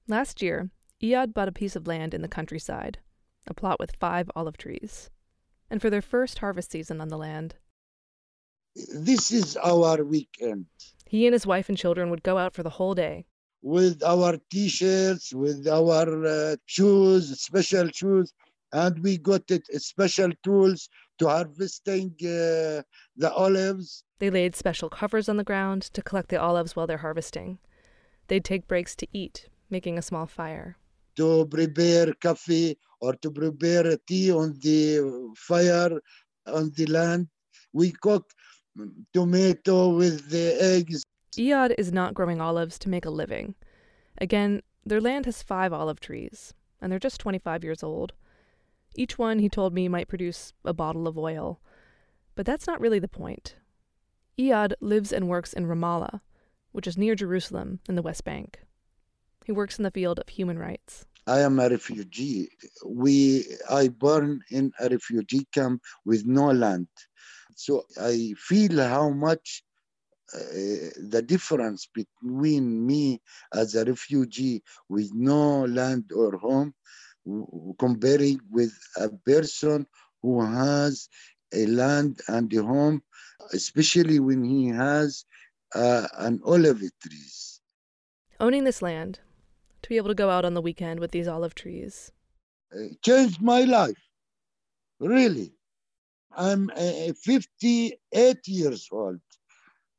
[0.08, 0.70] Last year,
[1.02, 2.98] Iyad bought a piece of land in the countryside,
[3.46, 5.10] a plot with five olive trees.
[5.70, 7.54] And for their first harvest season on the land,
[8.74, 10.66] this is our weekend.
[11.06, 13.26] He and his wife and children would go out for the whole day.
[13.62, 18.32] With our t shirts, with our uh, shoes, special shoes,
[18.72, 22.82] and we got it, special tools to harvesting uh,
[23.16, 24.04] the olives.
[24.18, 27.58] They laid special covers on the ground to collect the olives while they're harvesting.
[28.28, 30.76] They'd take breaks to eat, making a small fire.
[31.16, 36.00] To prepare coffee or to prepare tea on the fire
[36.46, 37.28] on the land.
[37.72, 38.30] We cook
[39.12, 41.04] tomato with the eggs.
[41.36, 43.54] Iyad is not growing olives to make a living.
[44.18, 48.12] Again, their land has five olive trees, and they're just 25 years old.
[48.94, 51.60] Each one, he told me, might produce a bottle of oil.
[52.34, 53.56] But that's not really the point.
[54.38, 56.20] Iyad lives and works in Ramallah,
[56.72, 58.60] which is near Jerusalem in the West Bank.
[59.44, 61.04] He works in the field of human rights.
[61.26, 62.48] I am a refugee.
[62.84, 66.88] We, I born in a refugee camp with no land.
[67.54, 69.62] So I feel how much
[70.34, 70.38] uh,
[70.96, 73.20] the difference between me
[73.52, 76.72] as a refugee with no land or home
[77.78, 79.86] comparing with a person
[80.22, 81.08] who has
[81.52, 83.02] a land and a home,
[83.52, 85.24] especially when he has
[85.74, 87.60] uh, an olive trees.
[88.40, 89.20] Owning this land,
[89.82, 92.12] to be able to go out on the weekend with these olive trees,
[92.74, 94.02] uh, changed my life.
[95.00, 95.52] Really,
[96.36, 99.20] I'm uh, 58 years old.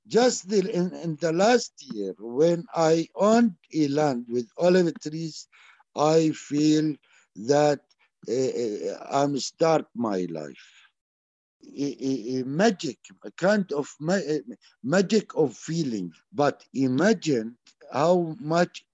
[0.08, 5.48] Just the, in, in the last year, when I owned a land with olive trees,
[5.96, 6.96] I feel
[7.36, 7.82] that
[8.30, 10.66] uh, I'm start my life.
[11.78, 14.18] A, a, magic, a kind of ma
[14.84, 16.12] magic of feeling.
[16.34, 17.58] But imagine
[17.92, 18.86] how much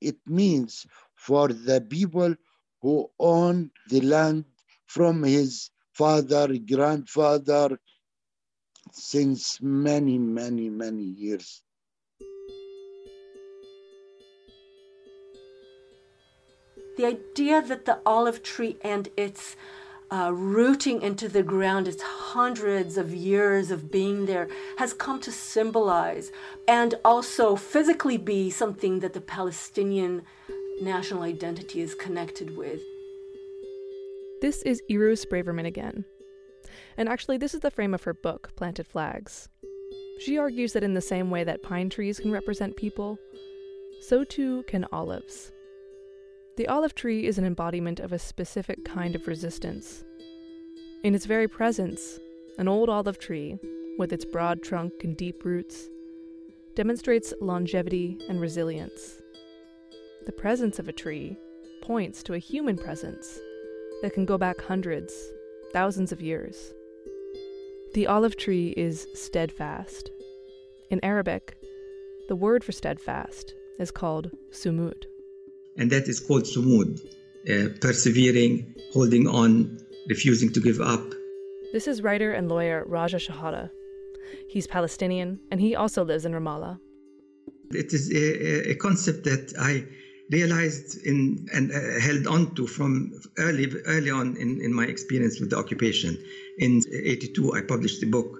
[0.00, 2.34] it means for the people
[2.82, 4.44] who own the land
[4.86, 7.78] from his father, grandfather,
[8.92, 11.62] since many, many, many years.
[16.96, 19.56] The idea that the olive tree and its
[20.10, 24.48] uh, rooting into the ground, its hundreds of years of being there,
[24.78, 26.32] has come to symbolize
[26.66, 30.22] and also physically be something that the Palestinian
[30.82, 32.80] national identity is connected with.
[34.40, 36.04] This is Irus Braverman again.
[36.96, 39.48] And actually, this is the frame of her book, Planted Flags.
[40.18, 43.18] She argues that in the same way that pine trees can represent people,
[44.00, 45.52] so too can olives.
[46.56, 50.04] The olive tree is an embodiment of a specific kind of resistance.
[51.02, 52.18] In its very presence,
[52.58, 53.58] an old olive tree,
[53.98, 55.88] with its broad trunk and deep roots,
[56.74, 59.22] demonstrates longevity and resilience.
[60.26, 61.38] The presence of a tree
[61.82, 63.38] points to a human presence
[64.02, 65.14] that can go back hundreds,
[65.72, 66.74] thousands of years.
[67.94, 70.10] The olive tree is steadfast.
[70.90, 71.56] In Arabic,
[72.28, 75.06] the word for steadfast is called sumud
[75.80, 77.00] and that is called sumud,
[77.48, 81.04] uh, persevering, holding on, refusing to give up.
[81.72, 83.70] This is writer and lawyer Raja Shehadeh.
[84.48, 86.78] He's Palestinian, and he also lives in Ramallah.
[87.72, 89.86] It is a, a concept that I
[90.30, 95.40] realized in and uh, held on to from early early on in, in my experience
[95.40, 96.22] with the occupation.
[96.58, 98.38] In 82, I published a book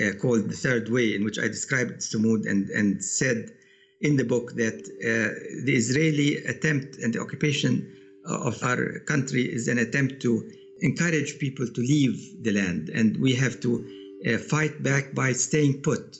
[0.00, 3.50] uh, called The Third Way, in which I described Sumud and, and said
[4.00, 9.68] in the book that uh, the Israeli attempt and the occupation of our country is
[9.68, 10.50] an attempt to
[10.82, 13.86] encourage people to leave the land, and we have to
[14.26, 16.18] uh, fight back by staying put.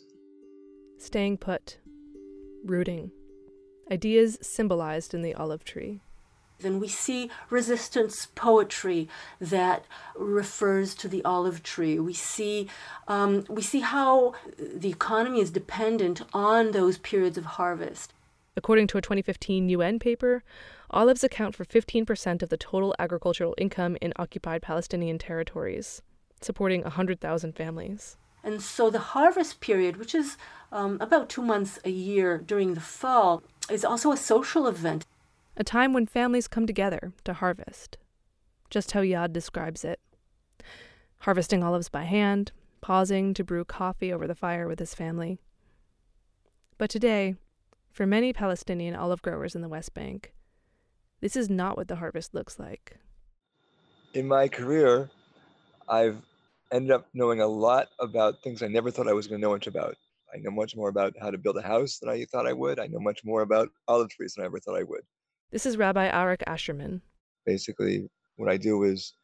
[0.99, 1.79] Staying put,
[2.65, 3.11] rooting,
[3.91, 6.03] ideas symbolized in the olive tree.
[6.61, 9.09] Then we see resistance poetry
[9.41, 11.99] that refers to the olive tree.
[11.99, 12.69] We see,
[13.09, 18.13] um, we see how the economy is dependent on those periods of harvest.
[18.57, 20.43] According to a 2015 UN paper,
[20.91, 26.03] olives account for 15% of the total agricultural income in occupied Palestinian territories,
[26.41, 28.17] supporting 100,000 families.
[28.43, 30.37] And so the harvest period, which is
[30.73, 35.07] um, about two months a year during the fall, is also a social event.
[35.61, 37.99] A time when families come together to harvest.
[38.71, 40.01] Just how Iyad describes it
[41.19, 45.39] harvesting olives by hand, pausing to brew coffee over the fire with his family.
[46.79, 47.35] But today,
[47.93, 50.33] for many Palestinian olive growers in the West Bank,
[51.21, 52.97] this is not what the harvest looks like.
[54.15, 55.11] In my career,
[55.91, 56.23] I've
[56.73, 59.53] ended up knowing a lot about things I never thought I was going to know
[59.53, 59.99] much about.
[60.35, 62.81] I know much more about how to build a house than I thought I would.
[62.81, 65.03] I know much more about olive trees than I ever thought I would.
[65.53, 67.01] This is Rabbi Arik Ascherman.
[67.45, 69.15] Basically, what I do is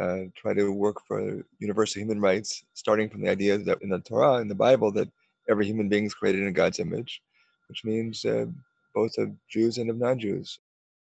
[0.00, 3.98] uh, try to work for universal human rights, starting from the idea that in the
[3.98, 5.10] Torah, in the Bible, that
[5.46, 7.20] every human being is created in God's image,
[7.68, 8.46] which means uh,
[8.94, 10.58] both of Jews and of non Jews.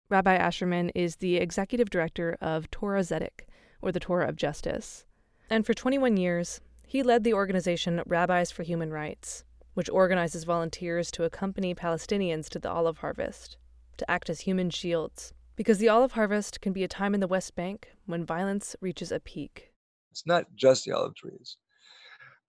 [0.10, 3.48] Rabbi Ascherman is the executive director of Torat Tzedek,
[3.82, 5.06] or the Torah of Justice.
[5.50, 9.44] And for 21 years, he led the organization Rabbis for Human Rights,
[9.74, 13.58] which organizes volunteers to accompany Palestinians to the olive harvest,
[14.02, 15.34] to act as human shields.
[15.56, 19.12] Because the olive harvest can be a time in the West Bank when violence reaches
[19.12, 19.72] a peak.
[20.10, 21.58] It's not just the olive trees,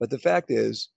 [0.00, 0.88] but the fact is,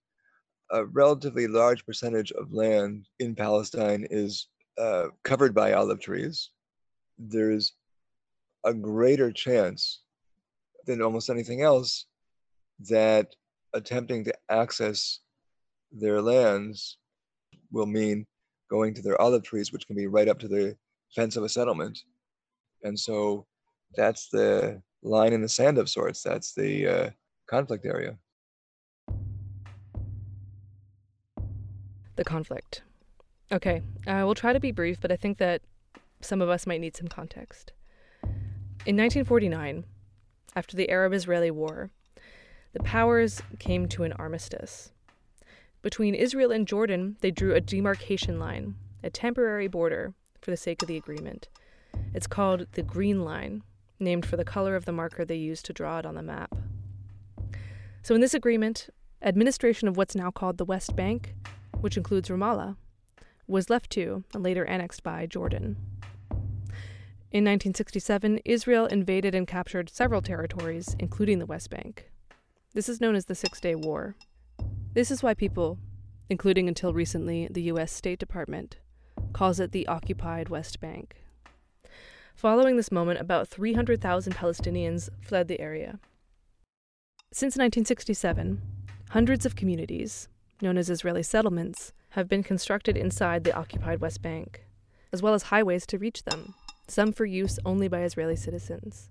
[0.70, 6.50] a relatively large percentage of land in Palestine is uh, covered by olive trees.
[7.18, 7.74] There's
[8.64, 10.00] a greater chance
[10.86, 12.06] than almost anything else
[12.88, 13.36] that
[13.74, 15.20] attempting to access
[15.92, 16.96] their lands
[17.70, 18.26] will mean
[18.68, 20.76] going to their olive trees, which can be right up to the
[21.14, 21.98] fence of a settlement.
[22.82, 23.46] And so
[23.94, 26.22] that's the line in the sand of sorts.
[26.22, 27.10] That's the uh,
[27.48, 28.18] conflict area.
[32.16, 32.82] the conflict.
[33.52, 35.62] Okay, uh, we'll try to be brief, but I think that
[36.20, 37.72] some of us might need some context.
[38.84, 39.84] In 1949,
[40.56, 41.90] after the Arab Israeli War,
[42.72, 44.90] the powers came to an armistice.
[45.86, 50.82] Between Israel and Jordan, they drew a demarcation line, a temporary border, for the sake
[50.82, 51.46] of the agreement.
[52.12, 53.62] It's called the Green Line,
[54.00, 56.56] named for the color of the marker they used to draw it on the map.
[58.02, 58.88] So, in this agreement,
[59.22, 61.36] administration of what's now called the West Bank
[61.80, 62.74] which includes Ramallah,
[63.46, 65.76] was left to and later annexed by Jordan.
[67.30, 72.10] In 1967, Israel invaded and captured several territories, including the West Bank.
[72.74, 74.16] This is known as the Six Day War.
[74.96, 75.78] This is why people,
[76.30, 77.92] including until recently the U.S.
[77.92, 78.78] State Department,
[79.34, 81.16] calls it the occupied West Bank.
[82.34, 86.00] Following this moment, about 300,000 Palestinians fled the area.
[87.30, 88.62] Since 1967,
[89.10, 90.28] hundreds of communities,
[90.62, 94.64] known as Israeli settlements, have been constructed inside the occupied West Bank,
[95.12, 96.54] as well as highways to reach them,
[96.88, 99.10] some for use only by Israeli citizens.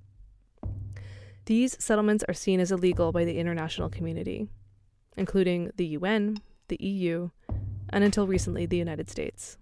[1.46, 4.50] These settlements are seen as illegal by the international community,
[5.18, 7.30] including the UN, the EU,
[7.90, 9.58] and until recently, the United States.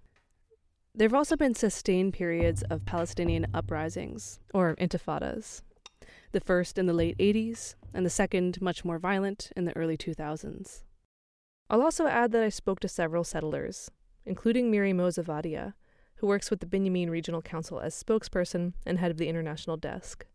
[0.95, 5.61] There have also been sustained periods of Palestinian uprisings, or intifadas,
[6.31, 9.97] the first in the late 80s, and the second, much more violent, in the early
[9.97, 10.83] 2000s.
[11.69, 13.89] I'll also add that I spoke to several settlers,
[14.25, 15.73] including Miri Maoz-Ovadia,
[16.17, 20.25] who works with the Binyamin Regional Council as spokesperson and head of the international desk.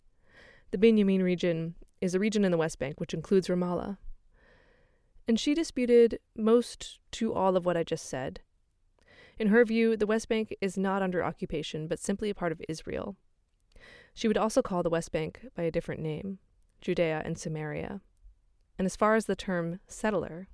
[0.71, 3.97] The Binyamin region is a region in the West Bank which includes Ramallah.
[5.29, 8.41] And she disputed most to all of what I just said.
[9.39, 12.63] In her view, the West Bank is not under occupation, but simply a part of
[12.67, 13.15] Israel.
[14.15, 16.39] She would also call the West Bank by a different name,
[16.81, 18.01] Judea and Samaria.
[18.79, 20.49] And as far as the term settler,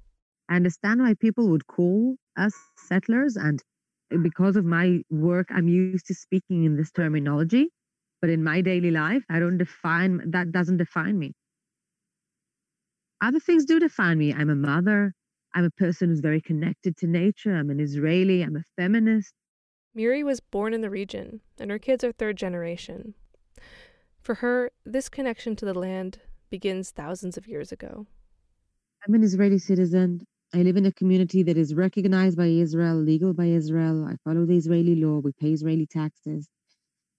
[0.48, 3.62] I understand why people would call us settlers, and
[4.22, 7.68] because of my work, I'm used to speaking in this terminology.
[8.20, 11.32] But in my daily life, I don't define that, doesn't define me.
[13.20, 14.32] Other things do define me.
[14.32, 15.14] I'm a mother.
[15.54, 17.54] I'm a person who's very connected to nature.
[17.54, 18.42] I'm an Israeli.
[18.42, 19.32] I'm a feminist.
[19.94, 23.14] Miri was born in the region, and her kids are third generation.
[24.20, 26.18] For her, this connection to the land
[26.50, 28.06] begins thousands of years ago.
[29.06, 33.34] I'm an Israeli citizen I live in a community that is recognized by Israel, legal
[33.34, 34.06] by Israel.
[34.06, 35.18] I follow the Israeli law.
[35.18, 36.48] We pay Israeli taxes.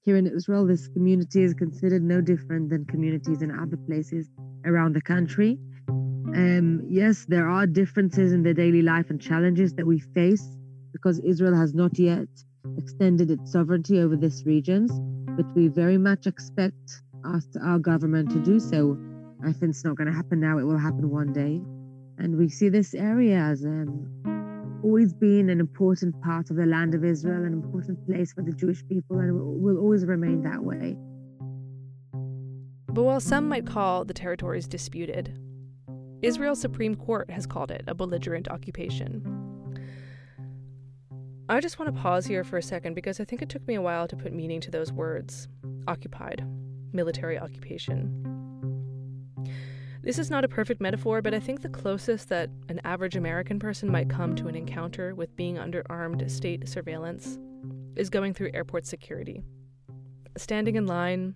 [0.05, 4.29] Here in Israel, this community is considered no different than communities in other places
[4.63, 5.57] around the country.
[5.89, 10.47] Um, yes, there are differences in the daily life and challenges that we face
[10.93, 12.27] because Israel has not yet
[12.77, 14.91] extended its sovereignty over these regions,
[15.35, 18.95] but we very much expect us, our government to do so.
[19.43, 21.59] I think it's not going to happen now, it will happen one day.
[22.19, 24.34] And we see this area as um,
[24.83, 28.51] always been an important part of the land of Israel, an important place for the
[28.51, 30.95] Jewish people, and will always remain that way.
[32.87, 35.37] But while some might call the territories disputed,
[36.21, 39.21] Israel's Supreme Court has called it a belligerent occupation.
[41.47, 43.75] I just want to pause here for a second because I think it took me
[43.75, 45.47] a while to put meaning to those words
[45.87, 46.43] occupied,
[46.93, 48.34] military occupation.
[50.05, 53.57] This is not a perfect metaphor, but I think the closest that an average American
[53.57, 57.39] person might come to an encounter with being under armed state surveillance
[57.95, 59.41] is going through airport security.
[60.37, 61.33] Standing in line,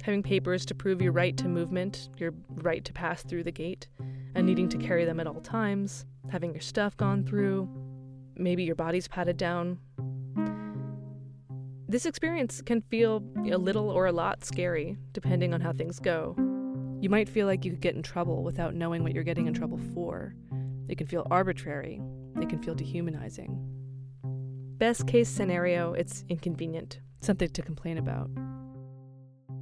[0.00, 3.86] having papers to prove your right to movement, your right to pass through the gate,
[4.34, 7.68] and needing to carry them at all times, having your stuff gone through,
[8.34, 9.78] maybe your body's patted down.
[11.86, 16.34] This experience can feel a little or a lot scary, depending on how things go.
[17.00, 19.54] You might feel like you could get in trouble without knowing what you're getting in
[19.54, 20.34] trouble for.
[20.88, 22.00] It can feel arbitrary.
[22.40, 23.58] It can feel dehumanizing.
[24.78, 28.30] Best case scenario, it's inconvenient, something to complain about.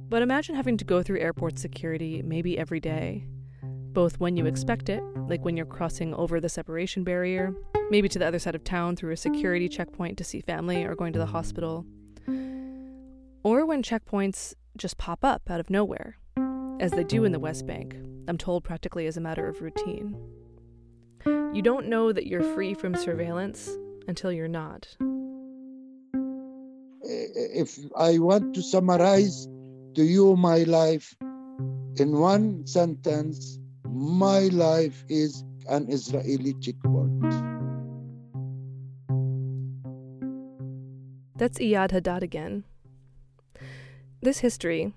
[0.07, 3.27] But imagine having to go through airport security maybe every day,
[3.63, 7.53] both when you expect it, like when you're crossing over the separation barrier,
[7.91, 10.95] maybe to the other side of town through a security checkpoint to see family or
[10.95, 11.85] going to the hospital,
[13.43, 16.17] or when checkpoints just pop up out of nowhere
[16.79, 17.95] as they do in the West Bank,
[18.27, 20.15] I'm told practically as a matter of routine.
[21.25, 23.69] You don't know that you're free from surveillance
[24.07, 24.87] until you're not.
[27.01, 29.47] If I want to summarize
[29.95, 31.15] to you my life
[31.97, 37.21] in one sentence, my life is an Israeli checkpoint.
[41.37, 42.63] That's Iyad Hadad again.
[44.21, 44.93] This history,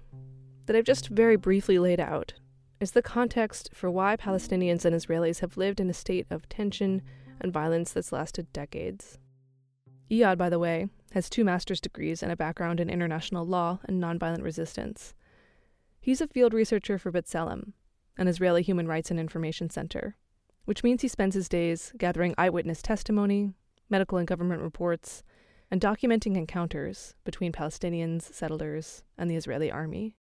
[0.68, 2.34] that I've just very briefly laid out
[2.78, 7.00] is the context for why Palestinians and Israelis have lived in a state of tension
[7.40, 9.18] and violence that's lasted decades.
[10.10, 14.02] Iyad, by the way, has two master's degrees and a background in international law and
[14.02, 15.14] nonviolent resistance.
[16.02, 17.72] He's a field researcher for B'Tselem,
[18.18, 20.16] an Israeli human rights and information center,
[20.66, 23.54] which means he spends his days gathering eyewitness testimony,
[23.88, 25.22] medical and government reports,
[25.70, 30.17] and documenting encounters between Palestinians, settlers, and the Israeli army.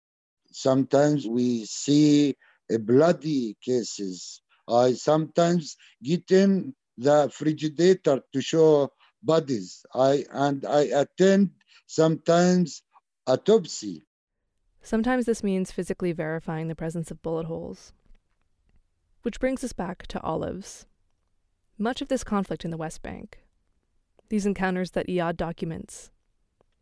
[0.58, 2.34] Sometimes we see
[2.80, 4.42] bloody cases.
[4.68, 8.90] I sometimes get in the frigidator to show
[9.22, 9.86] bodies.
[9.94, 11.50] I and I attend
[11.86, 12.82] sometimes
[13.28, 14.02] autopsy.
[14.82, 17.92] Sometimes this means physically verifying the presence of bullet holes.
[19.22, 20.86] Which brings us back to olives.
[21.78, 23.44] Much of this conflict in the West Bank,
[24.28, 26.10] these encounters that Iyad documents,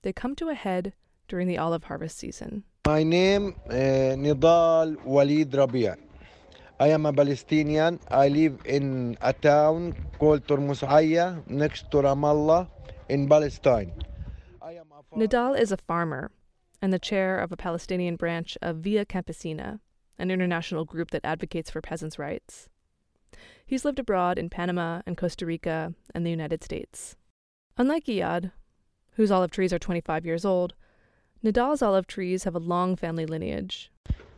[0.01, 0.95] they come to a head
[1.29, 2.65] during the olive harvest season.
[2.87, 5.97] My name uh, Nidal Waleed Rabie.
[6.79, 7.99] I am a Palestinian.
[8.09, 12.69] I live in a town called Turmus Ayya next to Ramallah
[13.09, 13.93] in Palestine.
[15.17, 16.31] Nidal is a farmer
[16.81, 19.81] and the chair of a Palestinian branch of Via Campesina,
[20.17, 22.69] an international group that advocates for peasants' rights.
[23.67, 27.17] He's lived abroad in Panama and Costa Rica and the United States.
[27.77, 28.53] Unlike Iyad,
[29.15, 30.75] whose olive trees are 25 years old,
[31.45, 33.91] Nidal's olive trees have a long family lineage.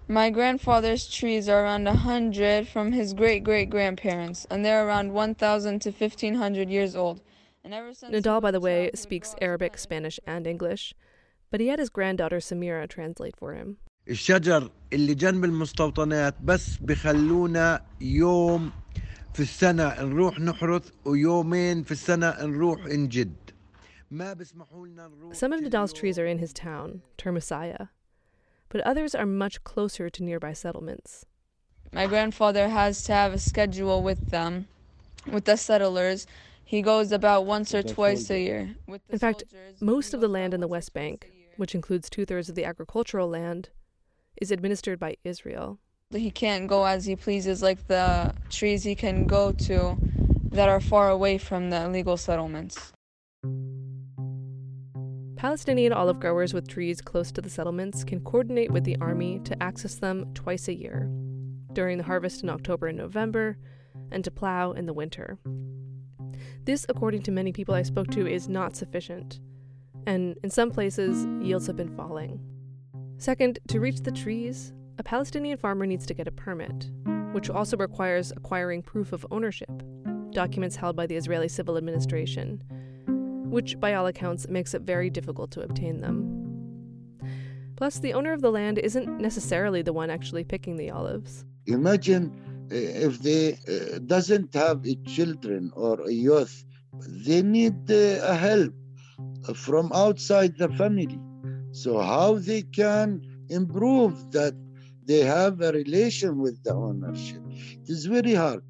[0.09, 5.81] My grandfather's trees are around 100 from his great great grandparents, and they're around 1,000
[5.83, 7.21] to 1,500 years old.
[7.63, 10.95] And ever since Nadal, by the way, speaks Arabic, Spanish, and English,
[11.51, 13.77] but he had his granddaughter Samera translate for him.
[19.39, 23.35] في السنة نروح نحرث ويومين في السنة نروح نجد
[25.33, 27.89] some of Nidal's trees are in his town, Turmus Ayya,
[28.69, 31.27] but others are much closer to nearby settlements.
[31.93, 34.67] My grandfather has to have a schedule with them,
[35.27, 36.27] with the settlers.
[36.65, 38.77] He goes about once or twice a year.
[39.09, 39.45] in fact,
[39.81, 43.29] most of the land in the West Bank, which includes two thirds of the agricultural
[43.29, 43.71] land,
[44.41, 45.79] is administered by Israel.
[46.11, 49.97] He can't go as he pleases, like the trees he can go to
[50.53, 52.93] that are far away from the illegal settlements.
[55.39, 59.62] Palestinian olive growers with trees close to the settlements can coordinate with the army to
[59.62, 61.09] access them twice a year
[61.74, 63.57] during the harvest in October and November,
[64.11, 65.39] and to plow in the winter.
[66.64, 69.39] This, according to many people I spoke to, is not sufficient,
[70.09, 72.41] and in some places, yields have been falling.
[73.18, 76.91] Second, to reach the trees, a Palestinian farmer needs to get a permit,
[77.30, 79.70] which also requires acquiring proof of ownership,
[80.32, 82.61] documents held by the Israeli Civil Administration,
[83.49, 86.49] which by all accounts makes it very difficult to obtain them.
[87.77, 91.45] Plus, the owner of the land isn't necessarily the one actually picking the olives.
[91.67, 92.33] Imagine
[92.71, 96.65] uh, if they uh, doesn't have a children or a youth,
[97.27, 98.75] they need uh, a help
[99.55, 101.21] from outside the family.
[101.71, 104.55] So how they can improve that
[105.07, 107.43] they have a relation with the ownership?
[107.49, 108.63] It is very hard.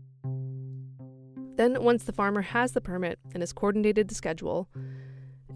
[1.58, 4.68] Then, once the farmer has the permit and has coordinated the schedule,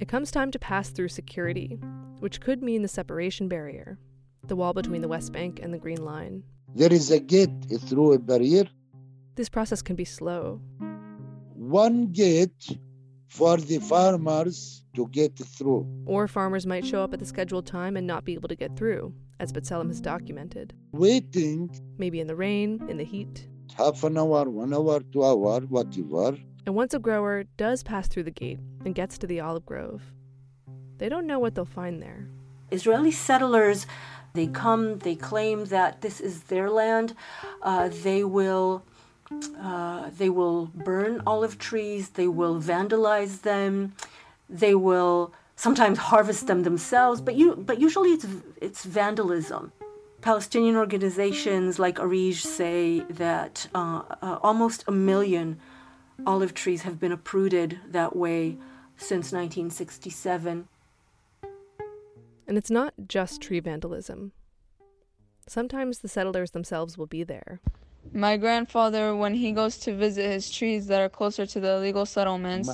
[0.00, 1.78] it comes time to pass through security,
[2.18, 4.00] which could mean the separation barrier,
[4.48, 6.42] the wall between the West Bank and the Green Line.
[6.74, 8.64] There is a gate through a barrier.
[9.36, 10.60] This process can be slow.
[11.54, 12.76] One gate
[13.28, 15.86] for the farmers to get through.
[16.04, 18.76] Or farmers might show up at the scheduled time and not be able to get
[18.76, 20.74] through, as B'Tselem has documented.
[20.90, 21.70] Waiting.
[21.96, 23.46] Maybe in the rain, in the heat.
[23.76, 26.36] Half an hour, one hour, two hour, whatever.
[26.66, 30.02] And once a grower does pass through the gate and gets to the olive grove,
[30.98, 32.28] they don't know what they'll find there.
[32.70, 33.86] Israeli settlers,
[34.34, 37.14] they come, they claim that this is their land.
[37.62, 38.84] Uh, they will.
[39.58, 43.94] Uh, they will burn olive trees, they will vandalize them,
[44.50, 48.26] they will sometimes harvest them themselves, but you but usually it's
[48.60, 49.72] it's vandalism.
[50.22, 55.58] Palestinian organizations like Arij say that uh, uh, almost a million
[56.24, 58.56] olive trees have been uprooted that way
[58.96, 60.68] since 1967.
[62.46, 64.30] And it's not just tree vandalism.
[65.48, 67.60] Sometimes the settlers themselves will be there.
[68.12, 72.06] My grandfather, when he goes to visit his trees that are closer to the illegal
[72.06, 72.70] settlements,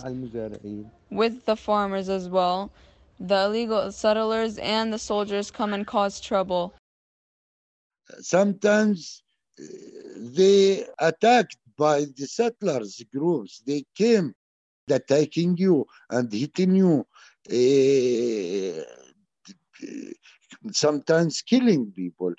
[1.10, 2.70] with the farmers as well,
[3.18, 6.74] the illegal settlers and the soldiers come and cause trouble.
[8.20, 9.22] Sometimes
[9.60, 9.64] uh,
[10.16, 13.62] they attacked by the settlers groups.
[13.66, 14.34] They came
[14.90, 17.06] attacking you and hitting you,
[17.50, 18.82] uh,
[20.72, 22.32] sometimes killing people.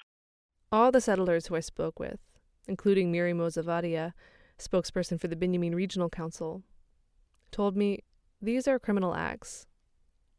[0.72, 2.20] All the settlers who I spoke with,
[2.68, 4.14] including Miri Maoz-Ovadia,
[4.58, 6.64] spokesperson for the Binyamin Regional Council,
[7.52, 8.00] told me
[8.42, 9.66] these are criminal acts.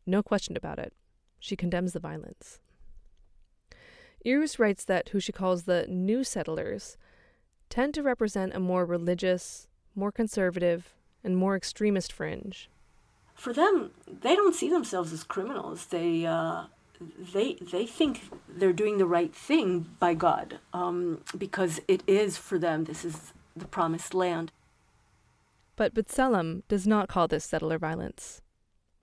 [0.06, 0.92] No question about it.
[1.38, 2.60] She condemns the violence.
[4.24, 6.96] Irus writes that who she calls the new settlers
[7.68, 10.94] tend to represent a more religious, more conservative,
[11.24, 12.68] and more extremist fringe.
[13.34, 15.86] For them, they don't see themselves as criminals.
[15.86, 16.64] They uh,
[17.32, 22.58] they they think they're doing the right thing by God um, because it is for
[22.58, 22.84] them.
[22.84, 24.52] This is the promised land.
[25.76, 28.42] But B'Tselem does not call this settler violence.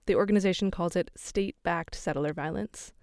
[0.06, 2.94] The organization calls it state-backed settler violence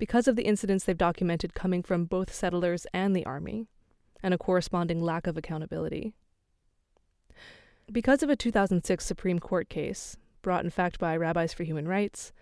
[0.00, 3.68] because of the incidents they've documented coming from both settlers and the army,
[4.22, 6.14] and a corresponding lack of accountability.
[7.92, 12.32] Because of a 2006 Supreme Court case, brought in fact by Rabbis for Human Rights,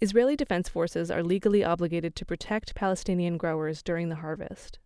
[0.00, 4.78] Israeli defense forces are legally obligated to protect Palestinian growers during the harvest.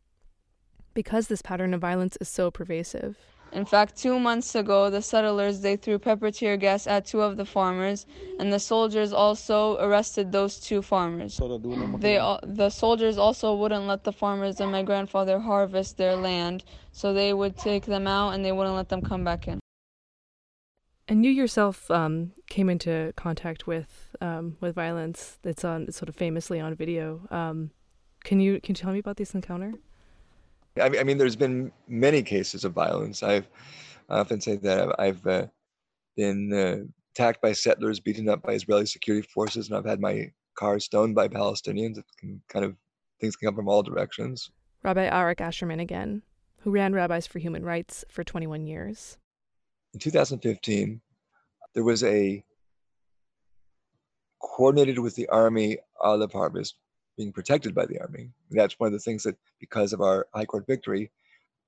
[0.94, 3.18] Because this pattern of violence is so pervasive,
[3.52, 7.36] in fact, two months ago, the settlers they threw pepper tear gas at two of
[7.36, 8.06] the farmers,
[8.38, 11.40] and the soldiers also arrested those two farmers.
[11.98, 17.12] They the soldiers also wouldn't let the farmers and my grandfather harvest their land, so
[17.12, 19.60] they would take them out and they wouldn't let them come back in.
[21.10, 26.10] And you yourself um, came into contact with um, with violence that's on it's sort
[26.10, 27.26] of famously on video.
[27.30, 27.70] Um,
[28.24, 29.72] can you can you tell me about this encounter?
[30.80, 33.22] I mean, I mean, there's been many cases of violence.
[33.22, 33.48] I've
[34.08, 35.46] I often say that I've, I've uh,
[36.16, 40.30] been uh, attacked by settlers, beaten up by Israeli security forces, and I've had my
[40.58, 41.98] car stoned by Palestinians.
[41.98, 42.76] It can kind of
[43.20, 44.50] things can come from all directions.
[44.82, 46.22] Rabbi Arik Ascherman again,
[46.62, 49.18] who ran Rabbis for Human Rights for 21 years.
[49.94, 51.00] In 2015,
[51.74, 52.42] there was a
[54.40, 56.76] coordinated with the army olive harvest
[57.18, 58.30] being protected by the army.
[58.50, 61.10] That's one of the things that, because of our high court victory,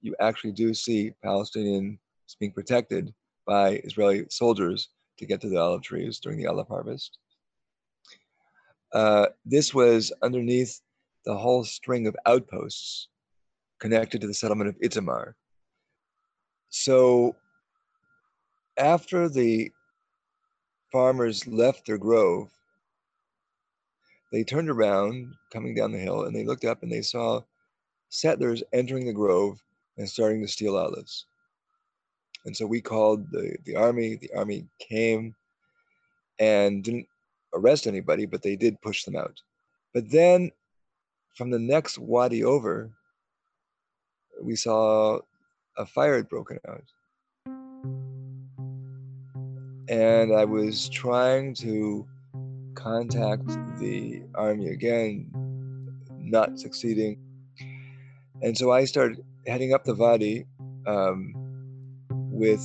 [0.00, 1.98] you actually do see Palestinians
[2.38, 3.12] being protected
[3.46, 4.88] by Israeli soldiers
[5.18, 7.18] to get to the olive trees during the olive harvest.
[8.94, 10.80] Uh, this was underneath
[11.26, 13.08] the whole string of outposts
[13.80, 15.34] connected to the settlement of Itamar.
[16.68, 17.34] So
[18.78, 19.72] after the
[20.92, 22.50] farmers left their grove,
[24.32, 27.40] they turned around coming down the hill and they looked up and they saw
[28.08, 29.62] settlers entering the grove
[29.96, 31.26] and starting to steal olives.
[32.44, 34.16] And so we called the, the army.
[34.16, 35.34] The army came
[36.38, 37.06] and didn't
[37.54, 39.40] arrest anybody, but they did push them out.
[39.92, 40.50] But then
[41.36, 42.90] from the next wadi over,
[44.42, 45.20] we saw
[45.76, 46.84] a fire had broken out.
[49.88, 52.06] And I was trying to
[52.82, 53.46] contact
[53.78, 55.30] the army again,
[56.18, 57.18] not succeeding.
[58.42, 60.46] And so I started heading up the Wadi
[60.86, 61.34] um,
[62.08, 62.64] with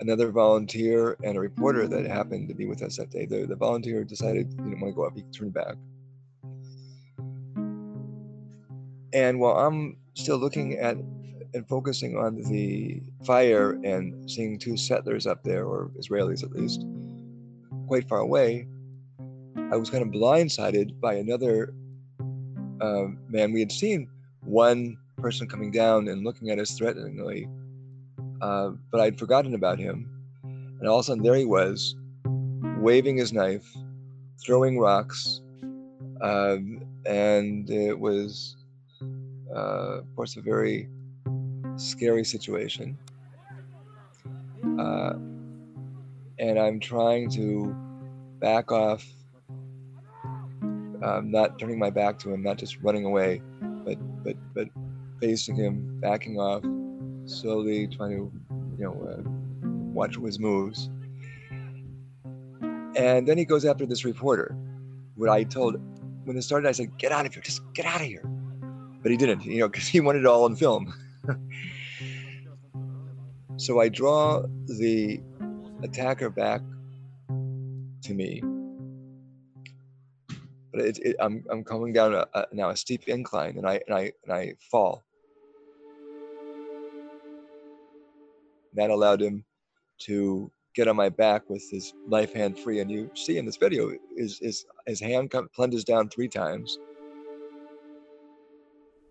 [0.00, 3.26] another volunteer and a reporter that happened to be with us that day.
[3.26, 5.76] The, the volunteer decided he didn't want to go up, he turned back.
[9.12, 10.96] And while I'm still looking at
[11.52, 16.84] and focusing on the fire and seeing two settlers up there, or Israelis at least,
[17.88, 18.68] quite far away,
[19.56, 21.74] I was kind of blindsided by another
[22.80, 23.52] uh, man.
[23.52, 24.08] We had seen
[24.42, 27.48] one person coming down and looking at us threateningly,
[28.40, 30.08] uh, but I'd forgotten about him.
[30.42, 31.94] And all of a sudden, there he was,
[32.78, 33.68] waving his knife,
[34.42, 35.42] throwing rocks,
[36.22, 38.56] um, and it was,
[39.54, 40.88] uh, of course, a very
[41.76, 42.96] scary situation.
[44.78, 45.12] Uh,
[46.38, 47.74] and I'm trying to
[48.40, 49.06] back off,
[51.02, 53.42] um, not turning my back to him, not just running away,
[53.84, 54.68] but but but
[55.20, 56.62] facing him, backing off,
[57.26, 58.32] slowly trying to,
[58.78, 59.22] you know, uh,
[59.92, 60.90] watch his moves.
[62.96, 64.56] And then he goes after this reporter.
[65.14, 65.76] What I told
[66.24, 67.42] when it started, I said, "Get out of here!
[67.42, 68.24] Just get out of here!"
[69.02, 70.92] But he didn't, you know, because he wanted it all on film.
[73.56, 75.20] so I draw the
[75.82, 76.62] attacker back
[78.02, 78.42] to me.
[80.72, 83.80] But it, it, I'm, I'm coming down a, a, now a steep incline and I,
[83.86, 85.02] and, I, and I fall.
[88.74, 89.44] That allowed him
[90.02, 92.78] to get on my back with his knife hand free.
[92.80, 96.78] And you see in this video, his, his, his hand plunges down three times.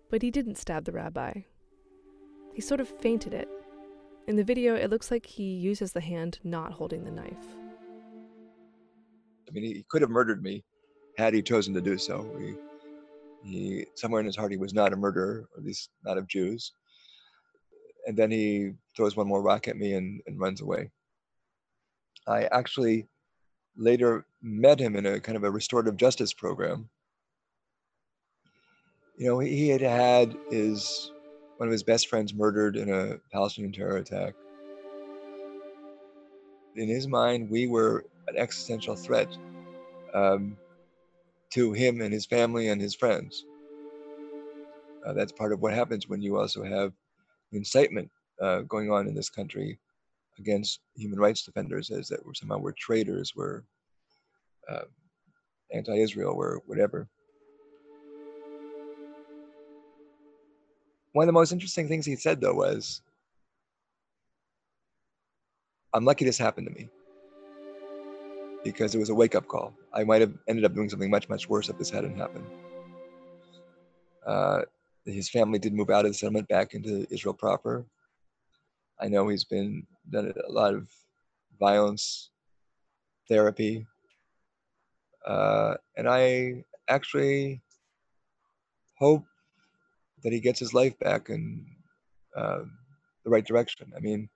[0.08, 1.42] But he didn't stab the rabbi.
[2.54, 3.48] He sort of feinted it.
[4.26, 7.46] In the video, it looks like he uses the hand not holding the knife.
[9.48, 10.64] I mean, he could have murdered me
[11.20, 12.26] had he chosen to do so.
[12.38, 12.54] He,
[13.44, 16.26] he, somewhere in his heart, he was not a murderer, or at least not of
[16.26, 16.72] Jews.
[18.06, 20.90] And then he throws one more rock at me and, and runs away.
[22.26, 23.06] I actually
[23.76, 26.88] later met him in a kind of a restorative justice program.
[29.16, 31.12] You know, he had had his
[31.58, 34.32] one of his best friends murdered in a Palestinian terror attack.
[36.76, 39.28] In his mind, we were an existential threat
[40.14, 40.56] um,
[41.50, 43.44] to him and his family and his friends.
[45.06, 46.92] Uh, that's part of what happens when you also have
[47.52, 49.78] incitement uh, going on in this country
[50.38, 53.64] against human rights defenders, as that were somehow were traitors, were
[54.68, 54.82] uh,
[55.72, 57.08] anti-Israel, were whatever.
[61.12, 63.02] One of the most interesting things he said, though, was,
[65.92, 66.88] I'm lucky this happened to me
[68.64, 69.74] because it was a wake up call.
[69.92, 72.46] I might have ended up doing something much, much worse if this hadn't happened.
[74.26, 74.62] Uh,
[75.04, 77.86] his family did move out of the settlement back into Israel proper.
[79.00, 80.88] I know he's been done a lot of
[81.58, 82.30] violence
[83.28, 83.86] therapy.
[85.26, 87.62] Uh, and I actually
[88.98, 89.24] hope
[90.22, 91.64] that he gets his life back in
[92.36, 92.60] uh,
[93.24, 93.92] the right direction.
[93.96, 94.28] I mean,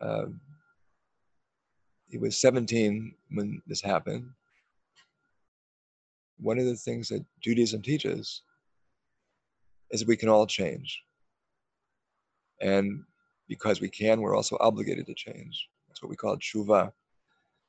[0.00, 0.26] uh,
[2.10, 4.28] he was 17 when this happened.
[6.40, 8.42] One of the things that Judaism teaches
[9.90, 11.02] is that we can all change.
[12.60, 13.04] And
[13.48, 15.68] because we can, we're also obligated to change.
[15.88, 16.92] That's what we call tshuva,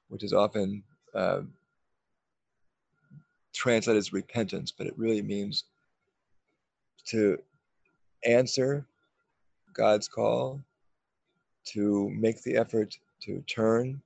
[0.09, 0.83] which is often
[1.13, 1.41] uh,
[3.53, 5.65] translated as repentance, but it really means
[7.05, 7.37] to
[8.25, 8.85] answer
[9.73, 10.59] God's call,
[11.65, 14.01] to make the effort to turn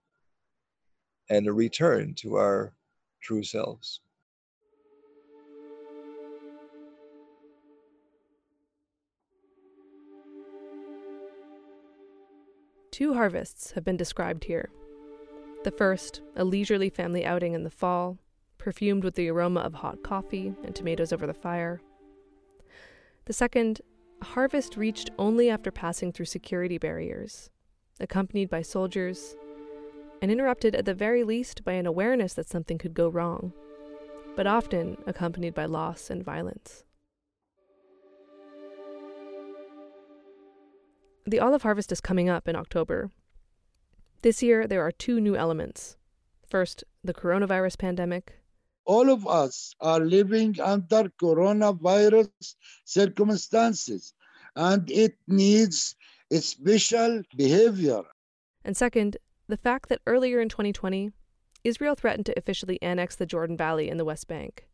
[1.29, 2.73] and a return to our
[3.21, 3.99] true selves.
[12.91, 14.69] Two harvests have been described here.
[15.65, 18.19] The first, a leisurely family outing in the fall,
[18.57, 21.81] perfumed with the aroma of hot coffee and tomatoes over the fire.
[23.25, 23.81] The second,
[24.21, 27.49] a harvest reached only after passing through security barriers,
[27.99, 29.35] accompanied by soldiers,
[30.21, 33.53] and interrupted at the very least by an awareness that something could go wrong,
[34.35, 36.83] but often accompanied by loss and violence.
[41.27, 43.09] The olive harvest is coming up in October.
[44.21, 45.97] This year, there are two new elements.
[46.47, 48.39] First, the coronavirus pandemic.
[48.85, 52.29] All of us are living under coronavirus
[52.85, 54.13] circumstances,
[54.55, 55.95] and it needs
[56.31, 58.03] special behavior.
[58.63, 59.17] And second,
[59.47, 61.11] the fact that earlier in 2020,
[61.63, 64.67] Israel threatened to officially annex the Jordan Valley in the West Bank.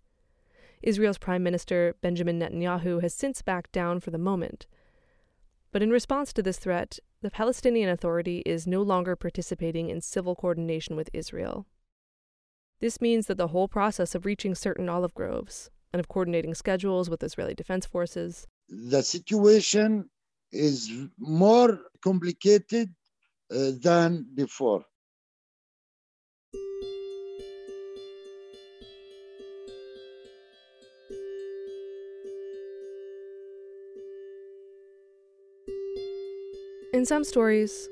[0.82, 4.66] Israel's Prime Minister Benjamin Netanyahu has since backed down for the moment.
[5.72, 10.36] But in response to this threat, the Palestinian Authority is no longer participating in civil
[10.36, 11.66] coordination with Israel.
[12.80, 17.10] This means that the whole process of reaching certain olive groves and of coordinating schedules
[17.10, 18.48] with Israeli Defense Forces.
[18.68, 20.10] The situation
[20.52, 22.90] is more complicated
[23.52, 24.86] Uh, than before.
[36.94, 37.90] In some stories,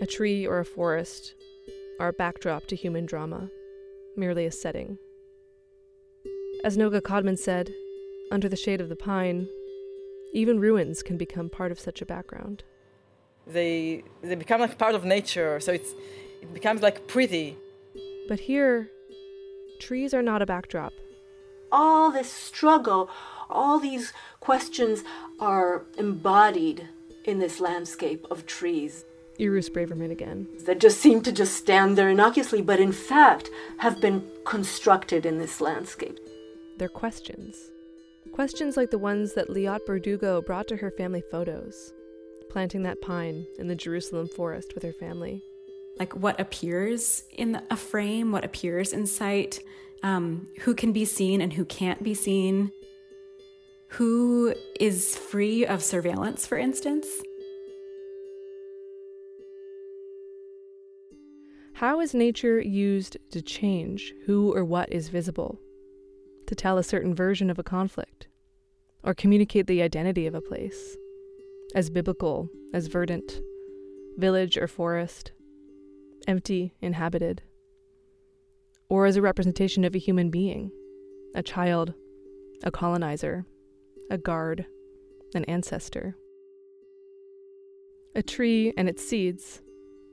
[0.00, 1.34] a tree or a forest
[1.98, 3.50] are a backdrop to human drama,
[4.16, 4.96] merely a setting.
[6.62, 7.72] As Noga Kadman said,
[8.30, 9.48] under the shade of the pine,
[10.32, 12.62] even ruins can become part of such a background.
[13.46, 15.92] They they become like part of nature, so it's
[16.42, 17.56] it becomes like pretty.
[18.28, 18.90] But here,
[19.80, 20.92] trees are not a backdrop.
[21.70, 23.10] All this struggle,
[23.50, 25.02] all these questions
[25.40, 26.88] are embodied
[27.24, 29.04] in this landscape of trees.
[29.40, 30.46] Irus Braverman again.
[30.66, 35.38] That just seem to just stand there innocuously, but in fact have been constructed in
[35.38, 36.18] this landscape.
[36.76, 37.56] They're questions.
[38.32, 41.92] Questions like the ones that Liat Berdugo brought to her family photos,
[42.54, 45.42] planting that pine in the Jerusalem forest with her family.
[45.98, 49.58] Like what appears in a frame, what appears in sight,
[50.04, 52.70] um, who can be seen and who can't be seen,
[53.88, 57.08] who is free of surveillance, for instance.
[61.72, 65.58] How is nature used to change who or what is visible?
[66.46, 68.28] To tell a certain version of a conflict?
[69.02, 70.96] Or communicate the identity of a place?
[71.74, 73.40] As biblical, as verdant,
[74.16, 75.32] village or forest,
[76.28, 77.42] empty, inhabited?
[78.88, 80.70] Or as a representation of a human being,
[81.34, 81.94] a child,
[82.62, 83.44] a colonizer,
[84.08, 84.66] a guard,
[85.34, 86.16] an ancestor.
[88.14, 89.60] A tree and its seeds,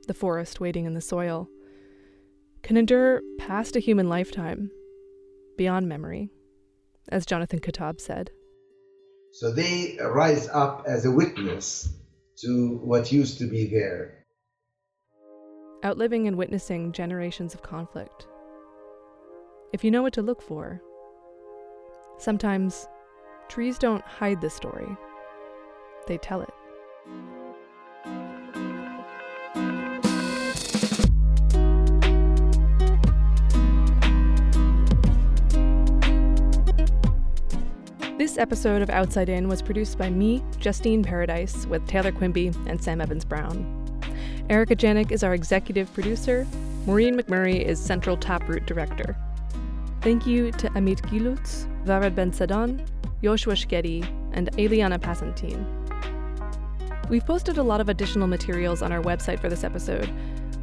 [0.08, 1.48] the forest waiting in the soil,
[2.64, 4.72] can endure past a human lifetime,
[5.56, 6.28] beyond memory,
[7.08, 8.32] as Jonathan Kuttab said.
[9.32, 11.88] So they rise up as a witness
[12.42, 14.24] to what used to be there.
[15.84, 18.26] Outliving and witnessing generations of conflict.
[19.72, 20.82] If you know what to look for,
[22.18, 22.86] sometimes
[23.48, 24.96] Trees don't hide the story,
[26.06, 26.52] they tell it.
[38.22, 42.80] This episode of Outside In was produced by me, Justine Paradis, with Taylor Quimby and
[42.80, 43.66] Sam Evans Brown.
[44.48, 46.46] Erica Janik is our executive producer.
[46.86, 49.16] Maureen McMurray is central taproot director.
[50.02, 52.86] Thank you to Amit Gilutz, Varad Ben Sadon,
[53.24, 55.66] Joshua Shkedi, and Eliana Passantin.
[57.08, 60.08] We've posted a lot of additional materials on our website for this episode,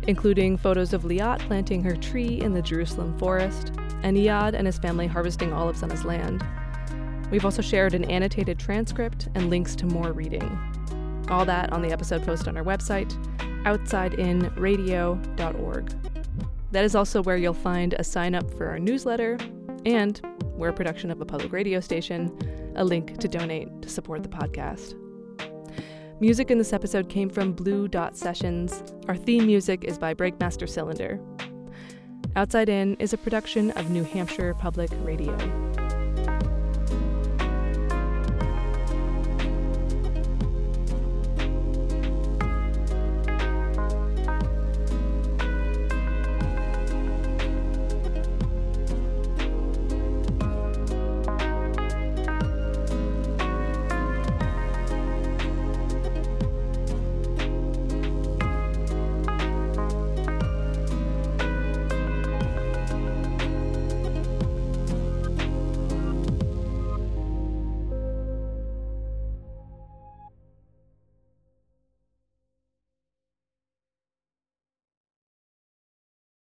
[0.08, 4.78] including photos of Liat planting her tree in the Jerusalem forest, and Iyad and his
[4.78, 6.42] family harvesting olives on his land.
[7.32, 10.60] We've also shared an annotated transcript and links to more reading.
[11.30, 13.14] All that on the episode post on our website,
[13.64, 15.96] outsideinradio.org.
[16.72, 19.38] That is also where you'll find a sign up for our newsletter
[19.86, 20.20] and
[20.56, 22.36] we're a production of a public radio station,
[22.76, 24.96] a link to donate to support the podcast.
[26.20, 28.84] Music in this episode came from Blue Dot Sessions.
[29.08, 31.18] Our theme music is by Breakmaster Cylinder.
[32.36, 35.38] Outside In is a production of New Hampshire Public Radio.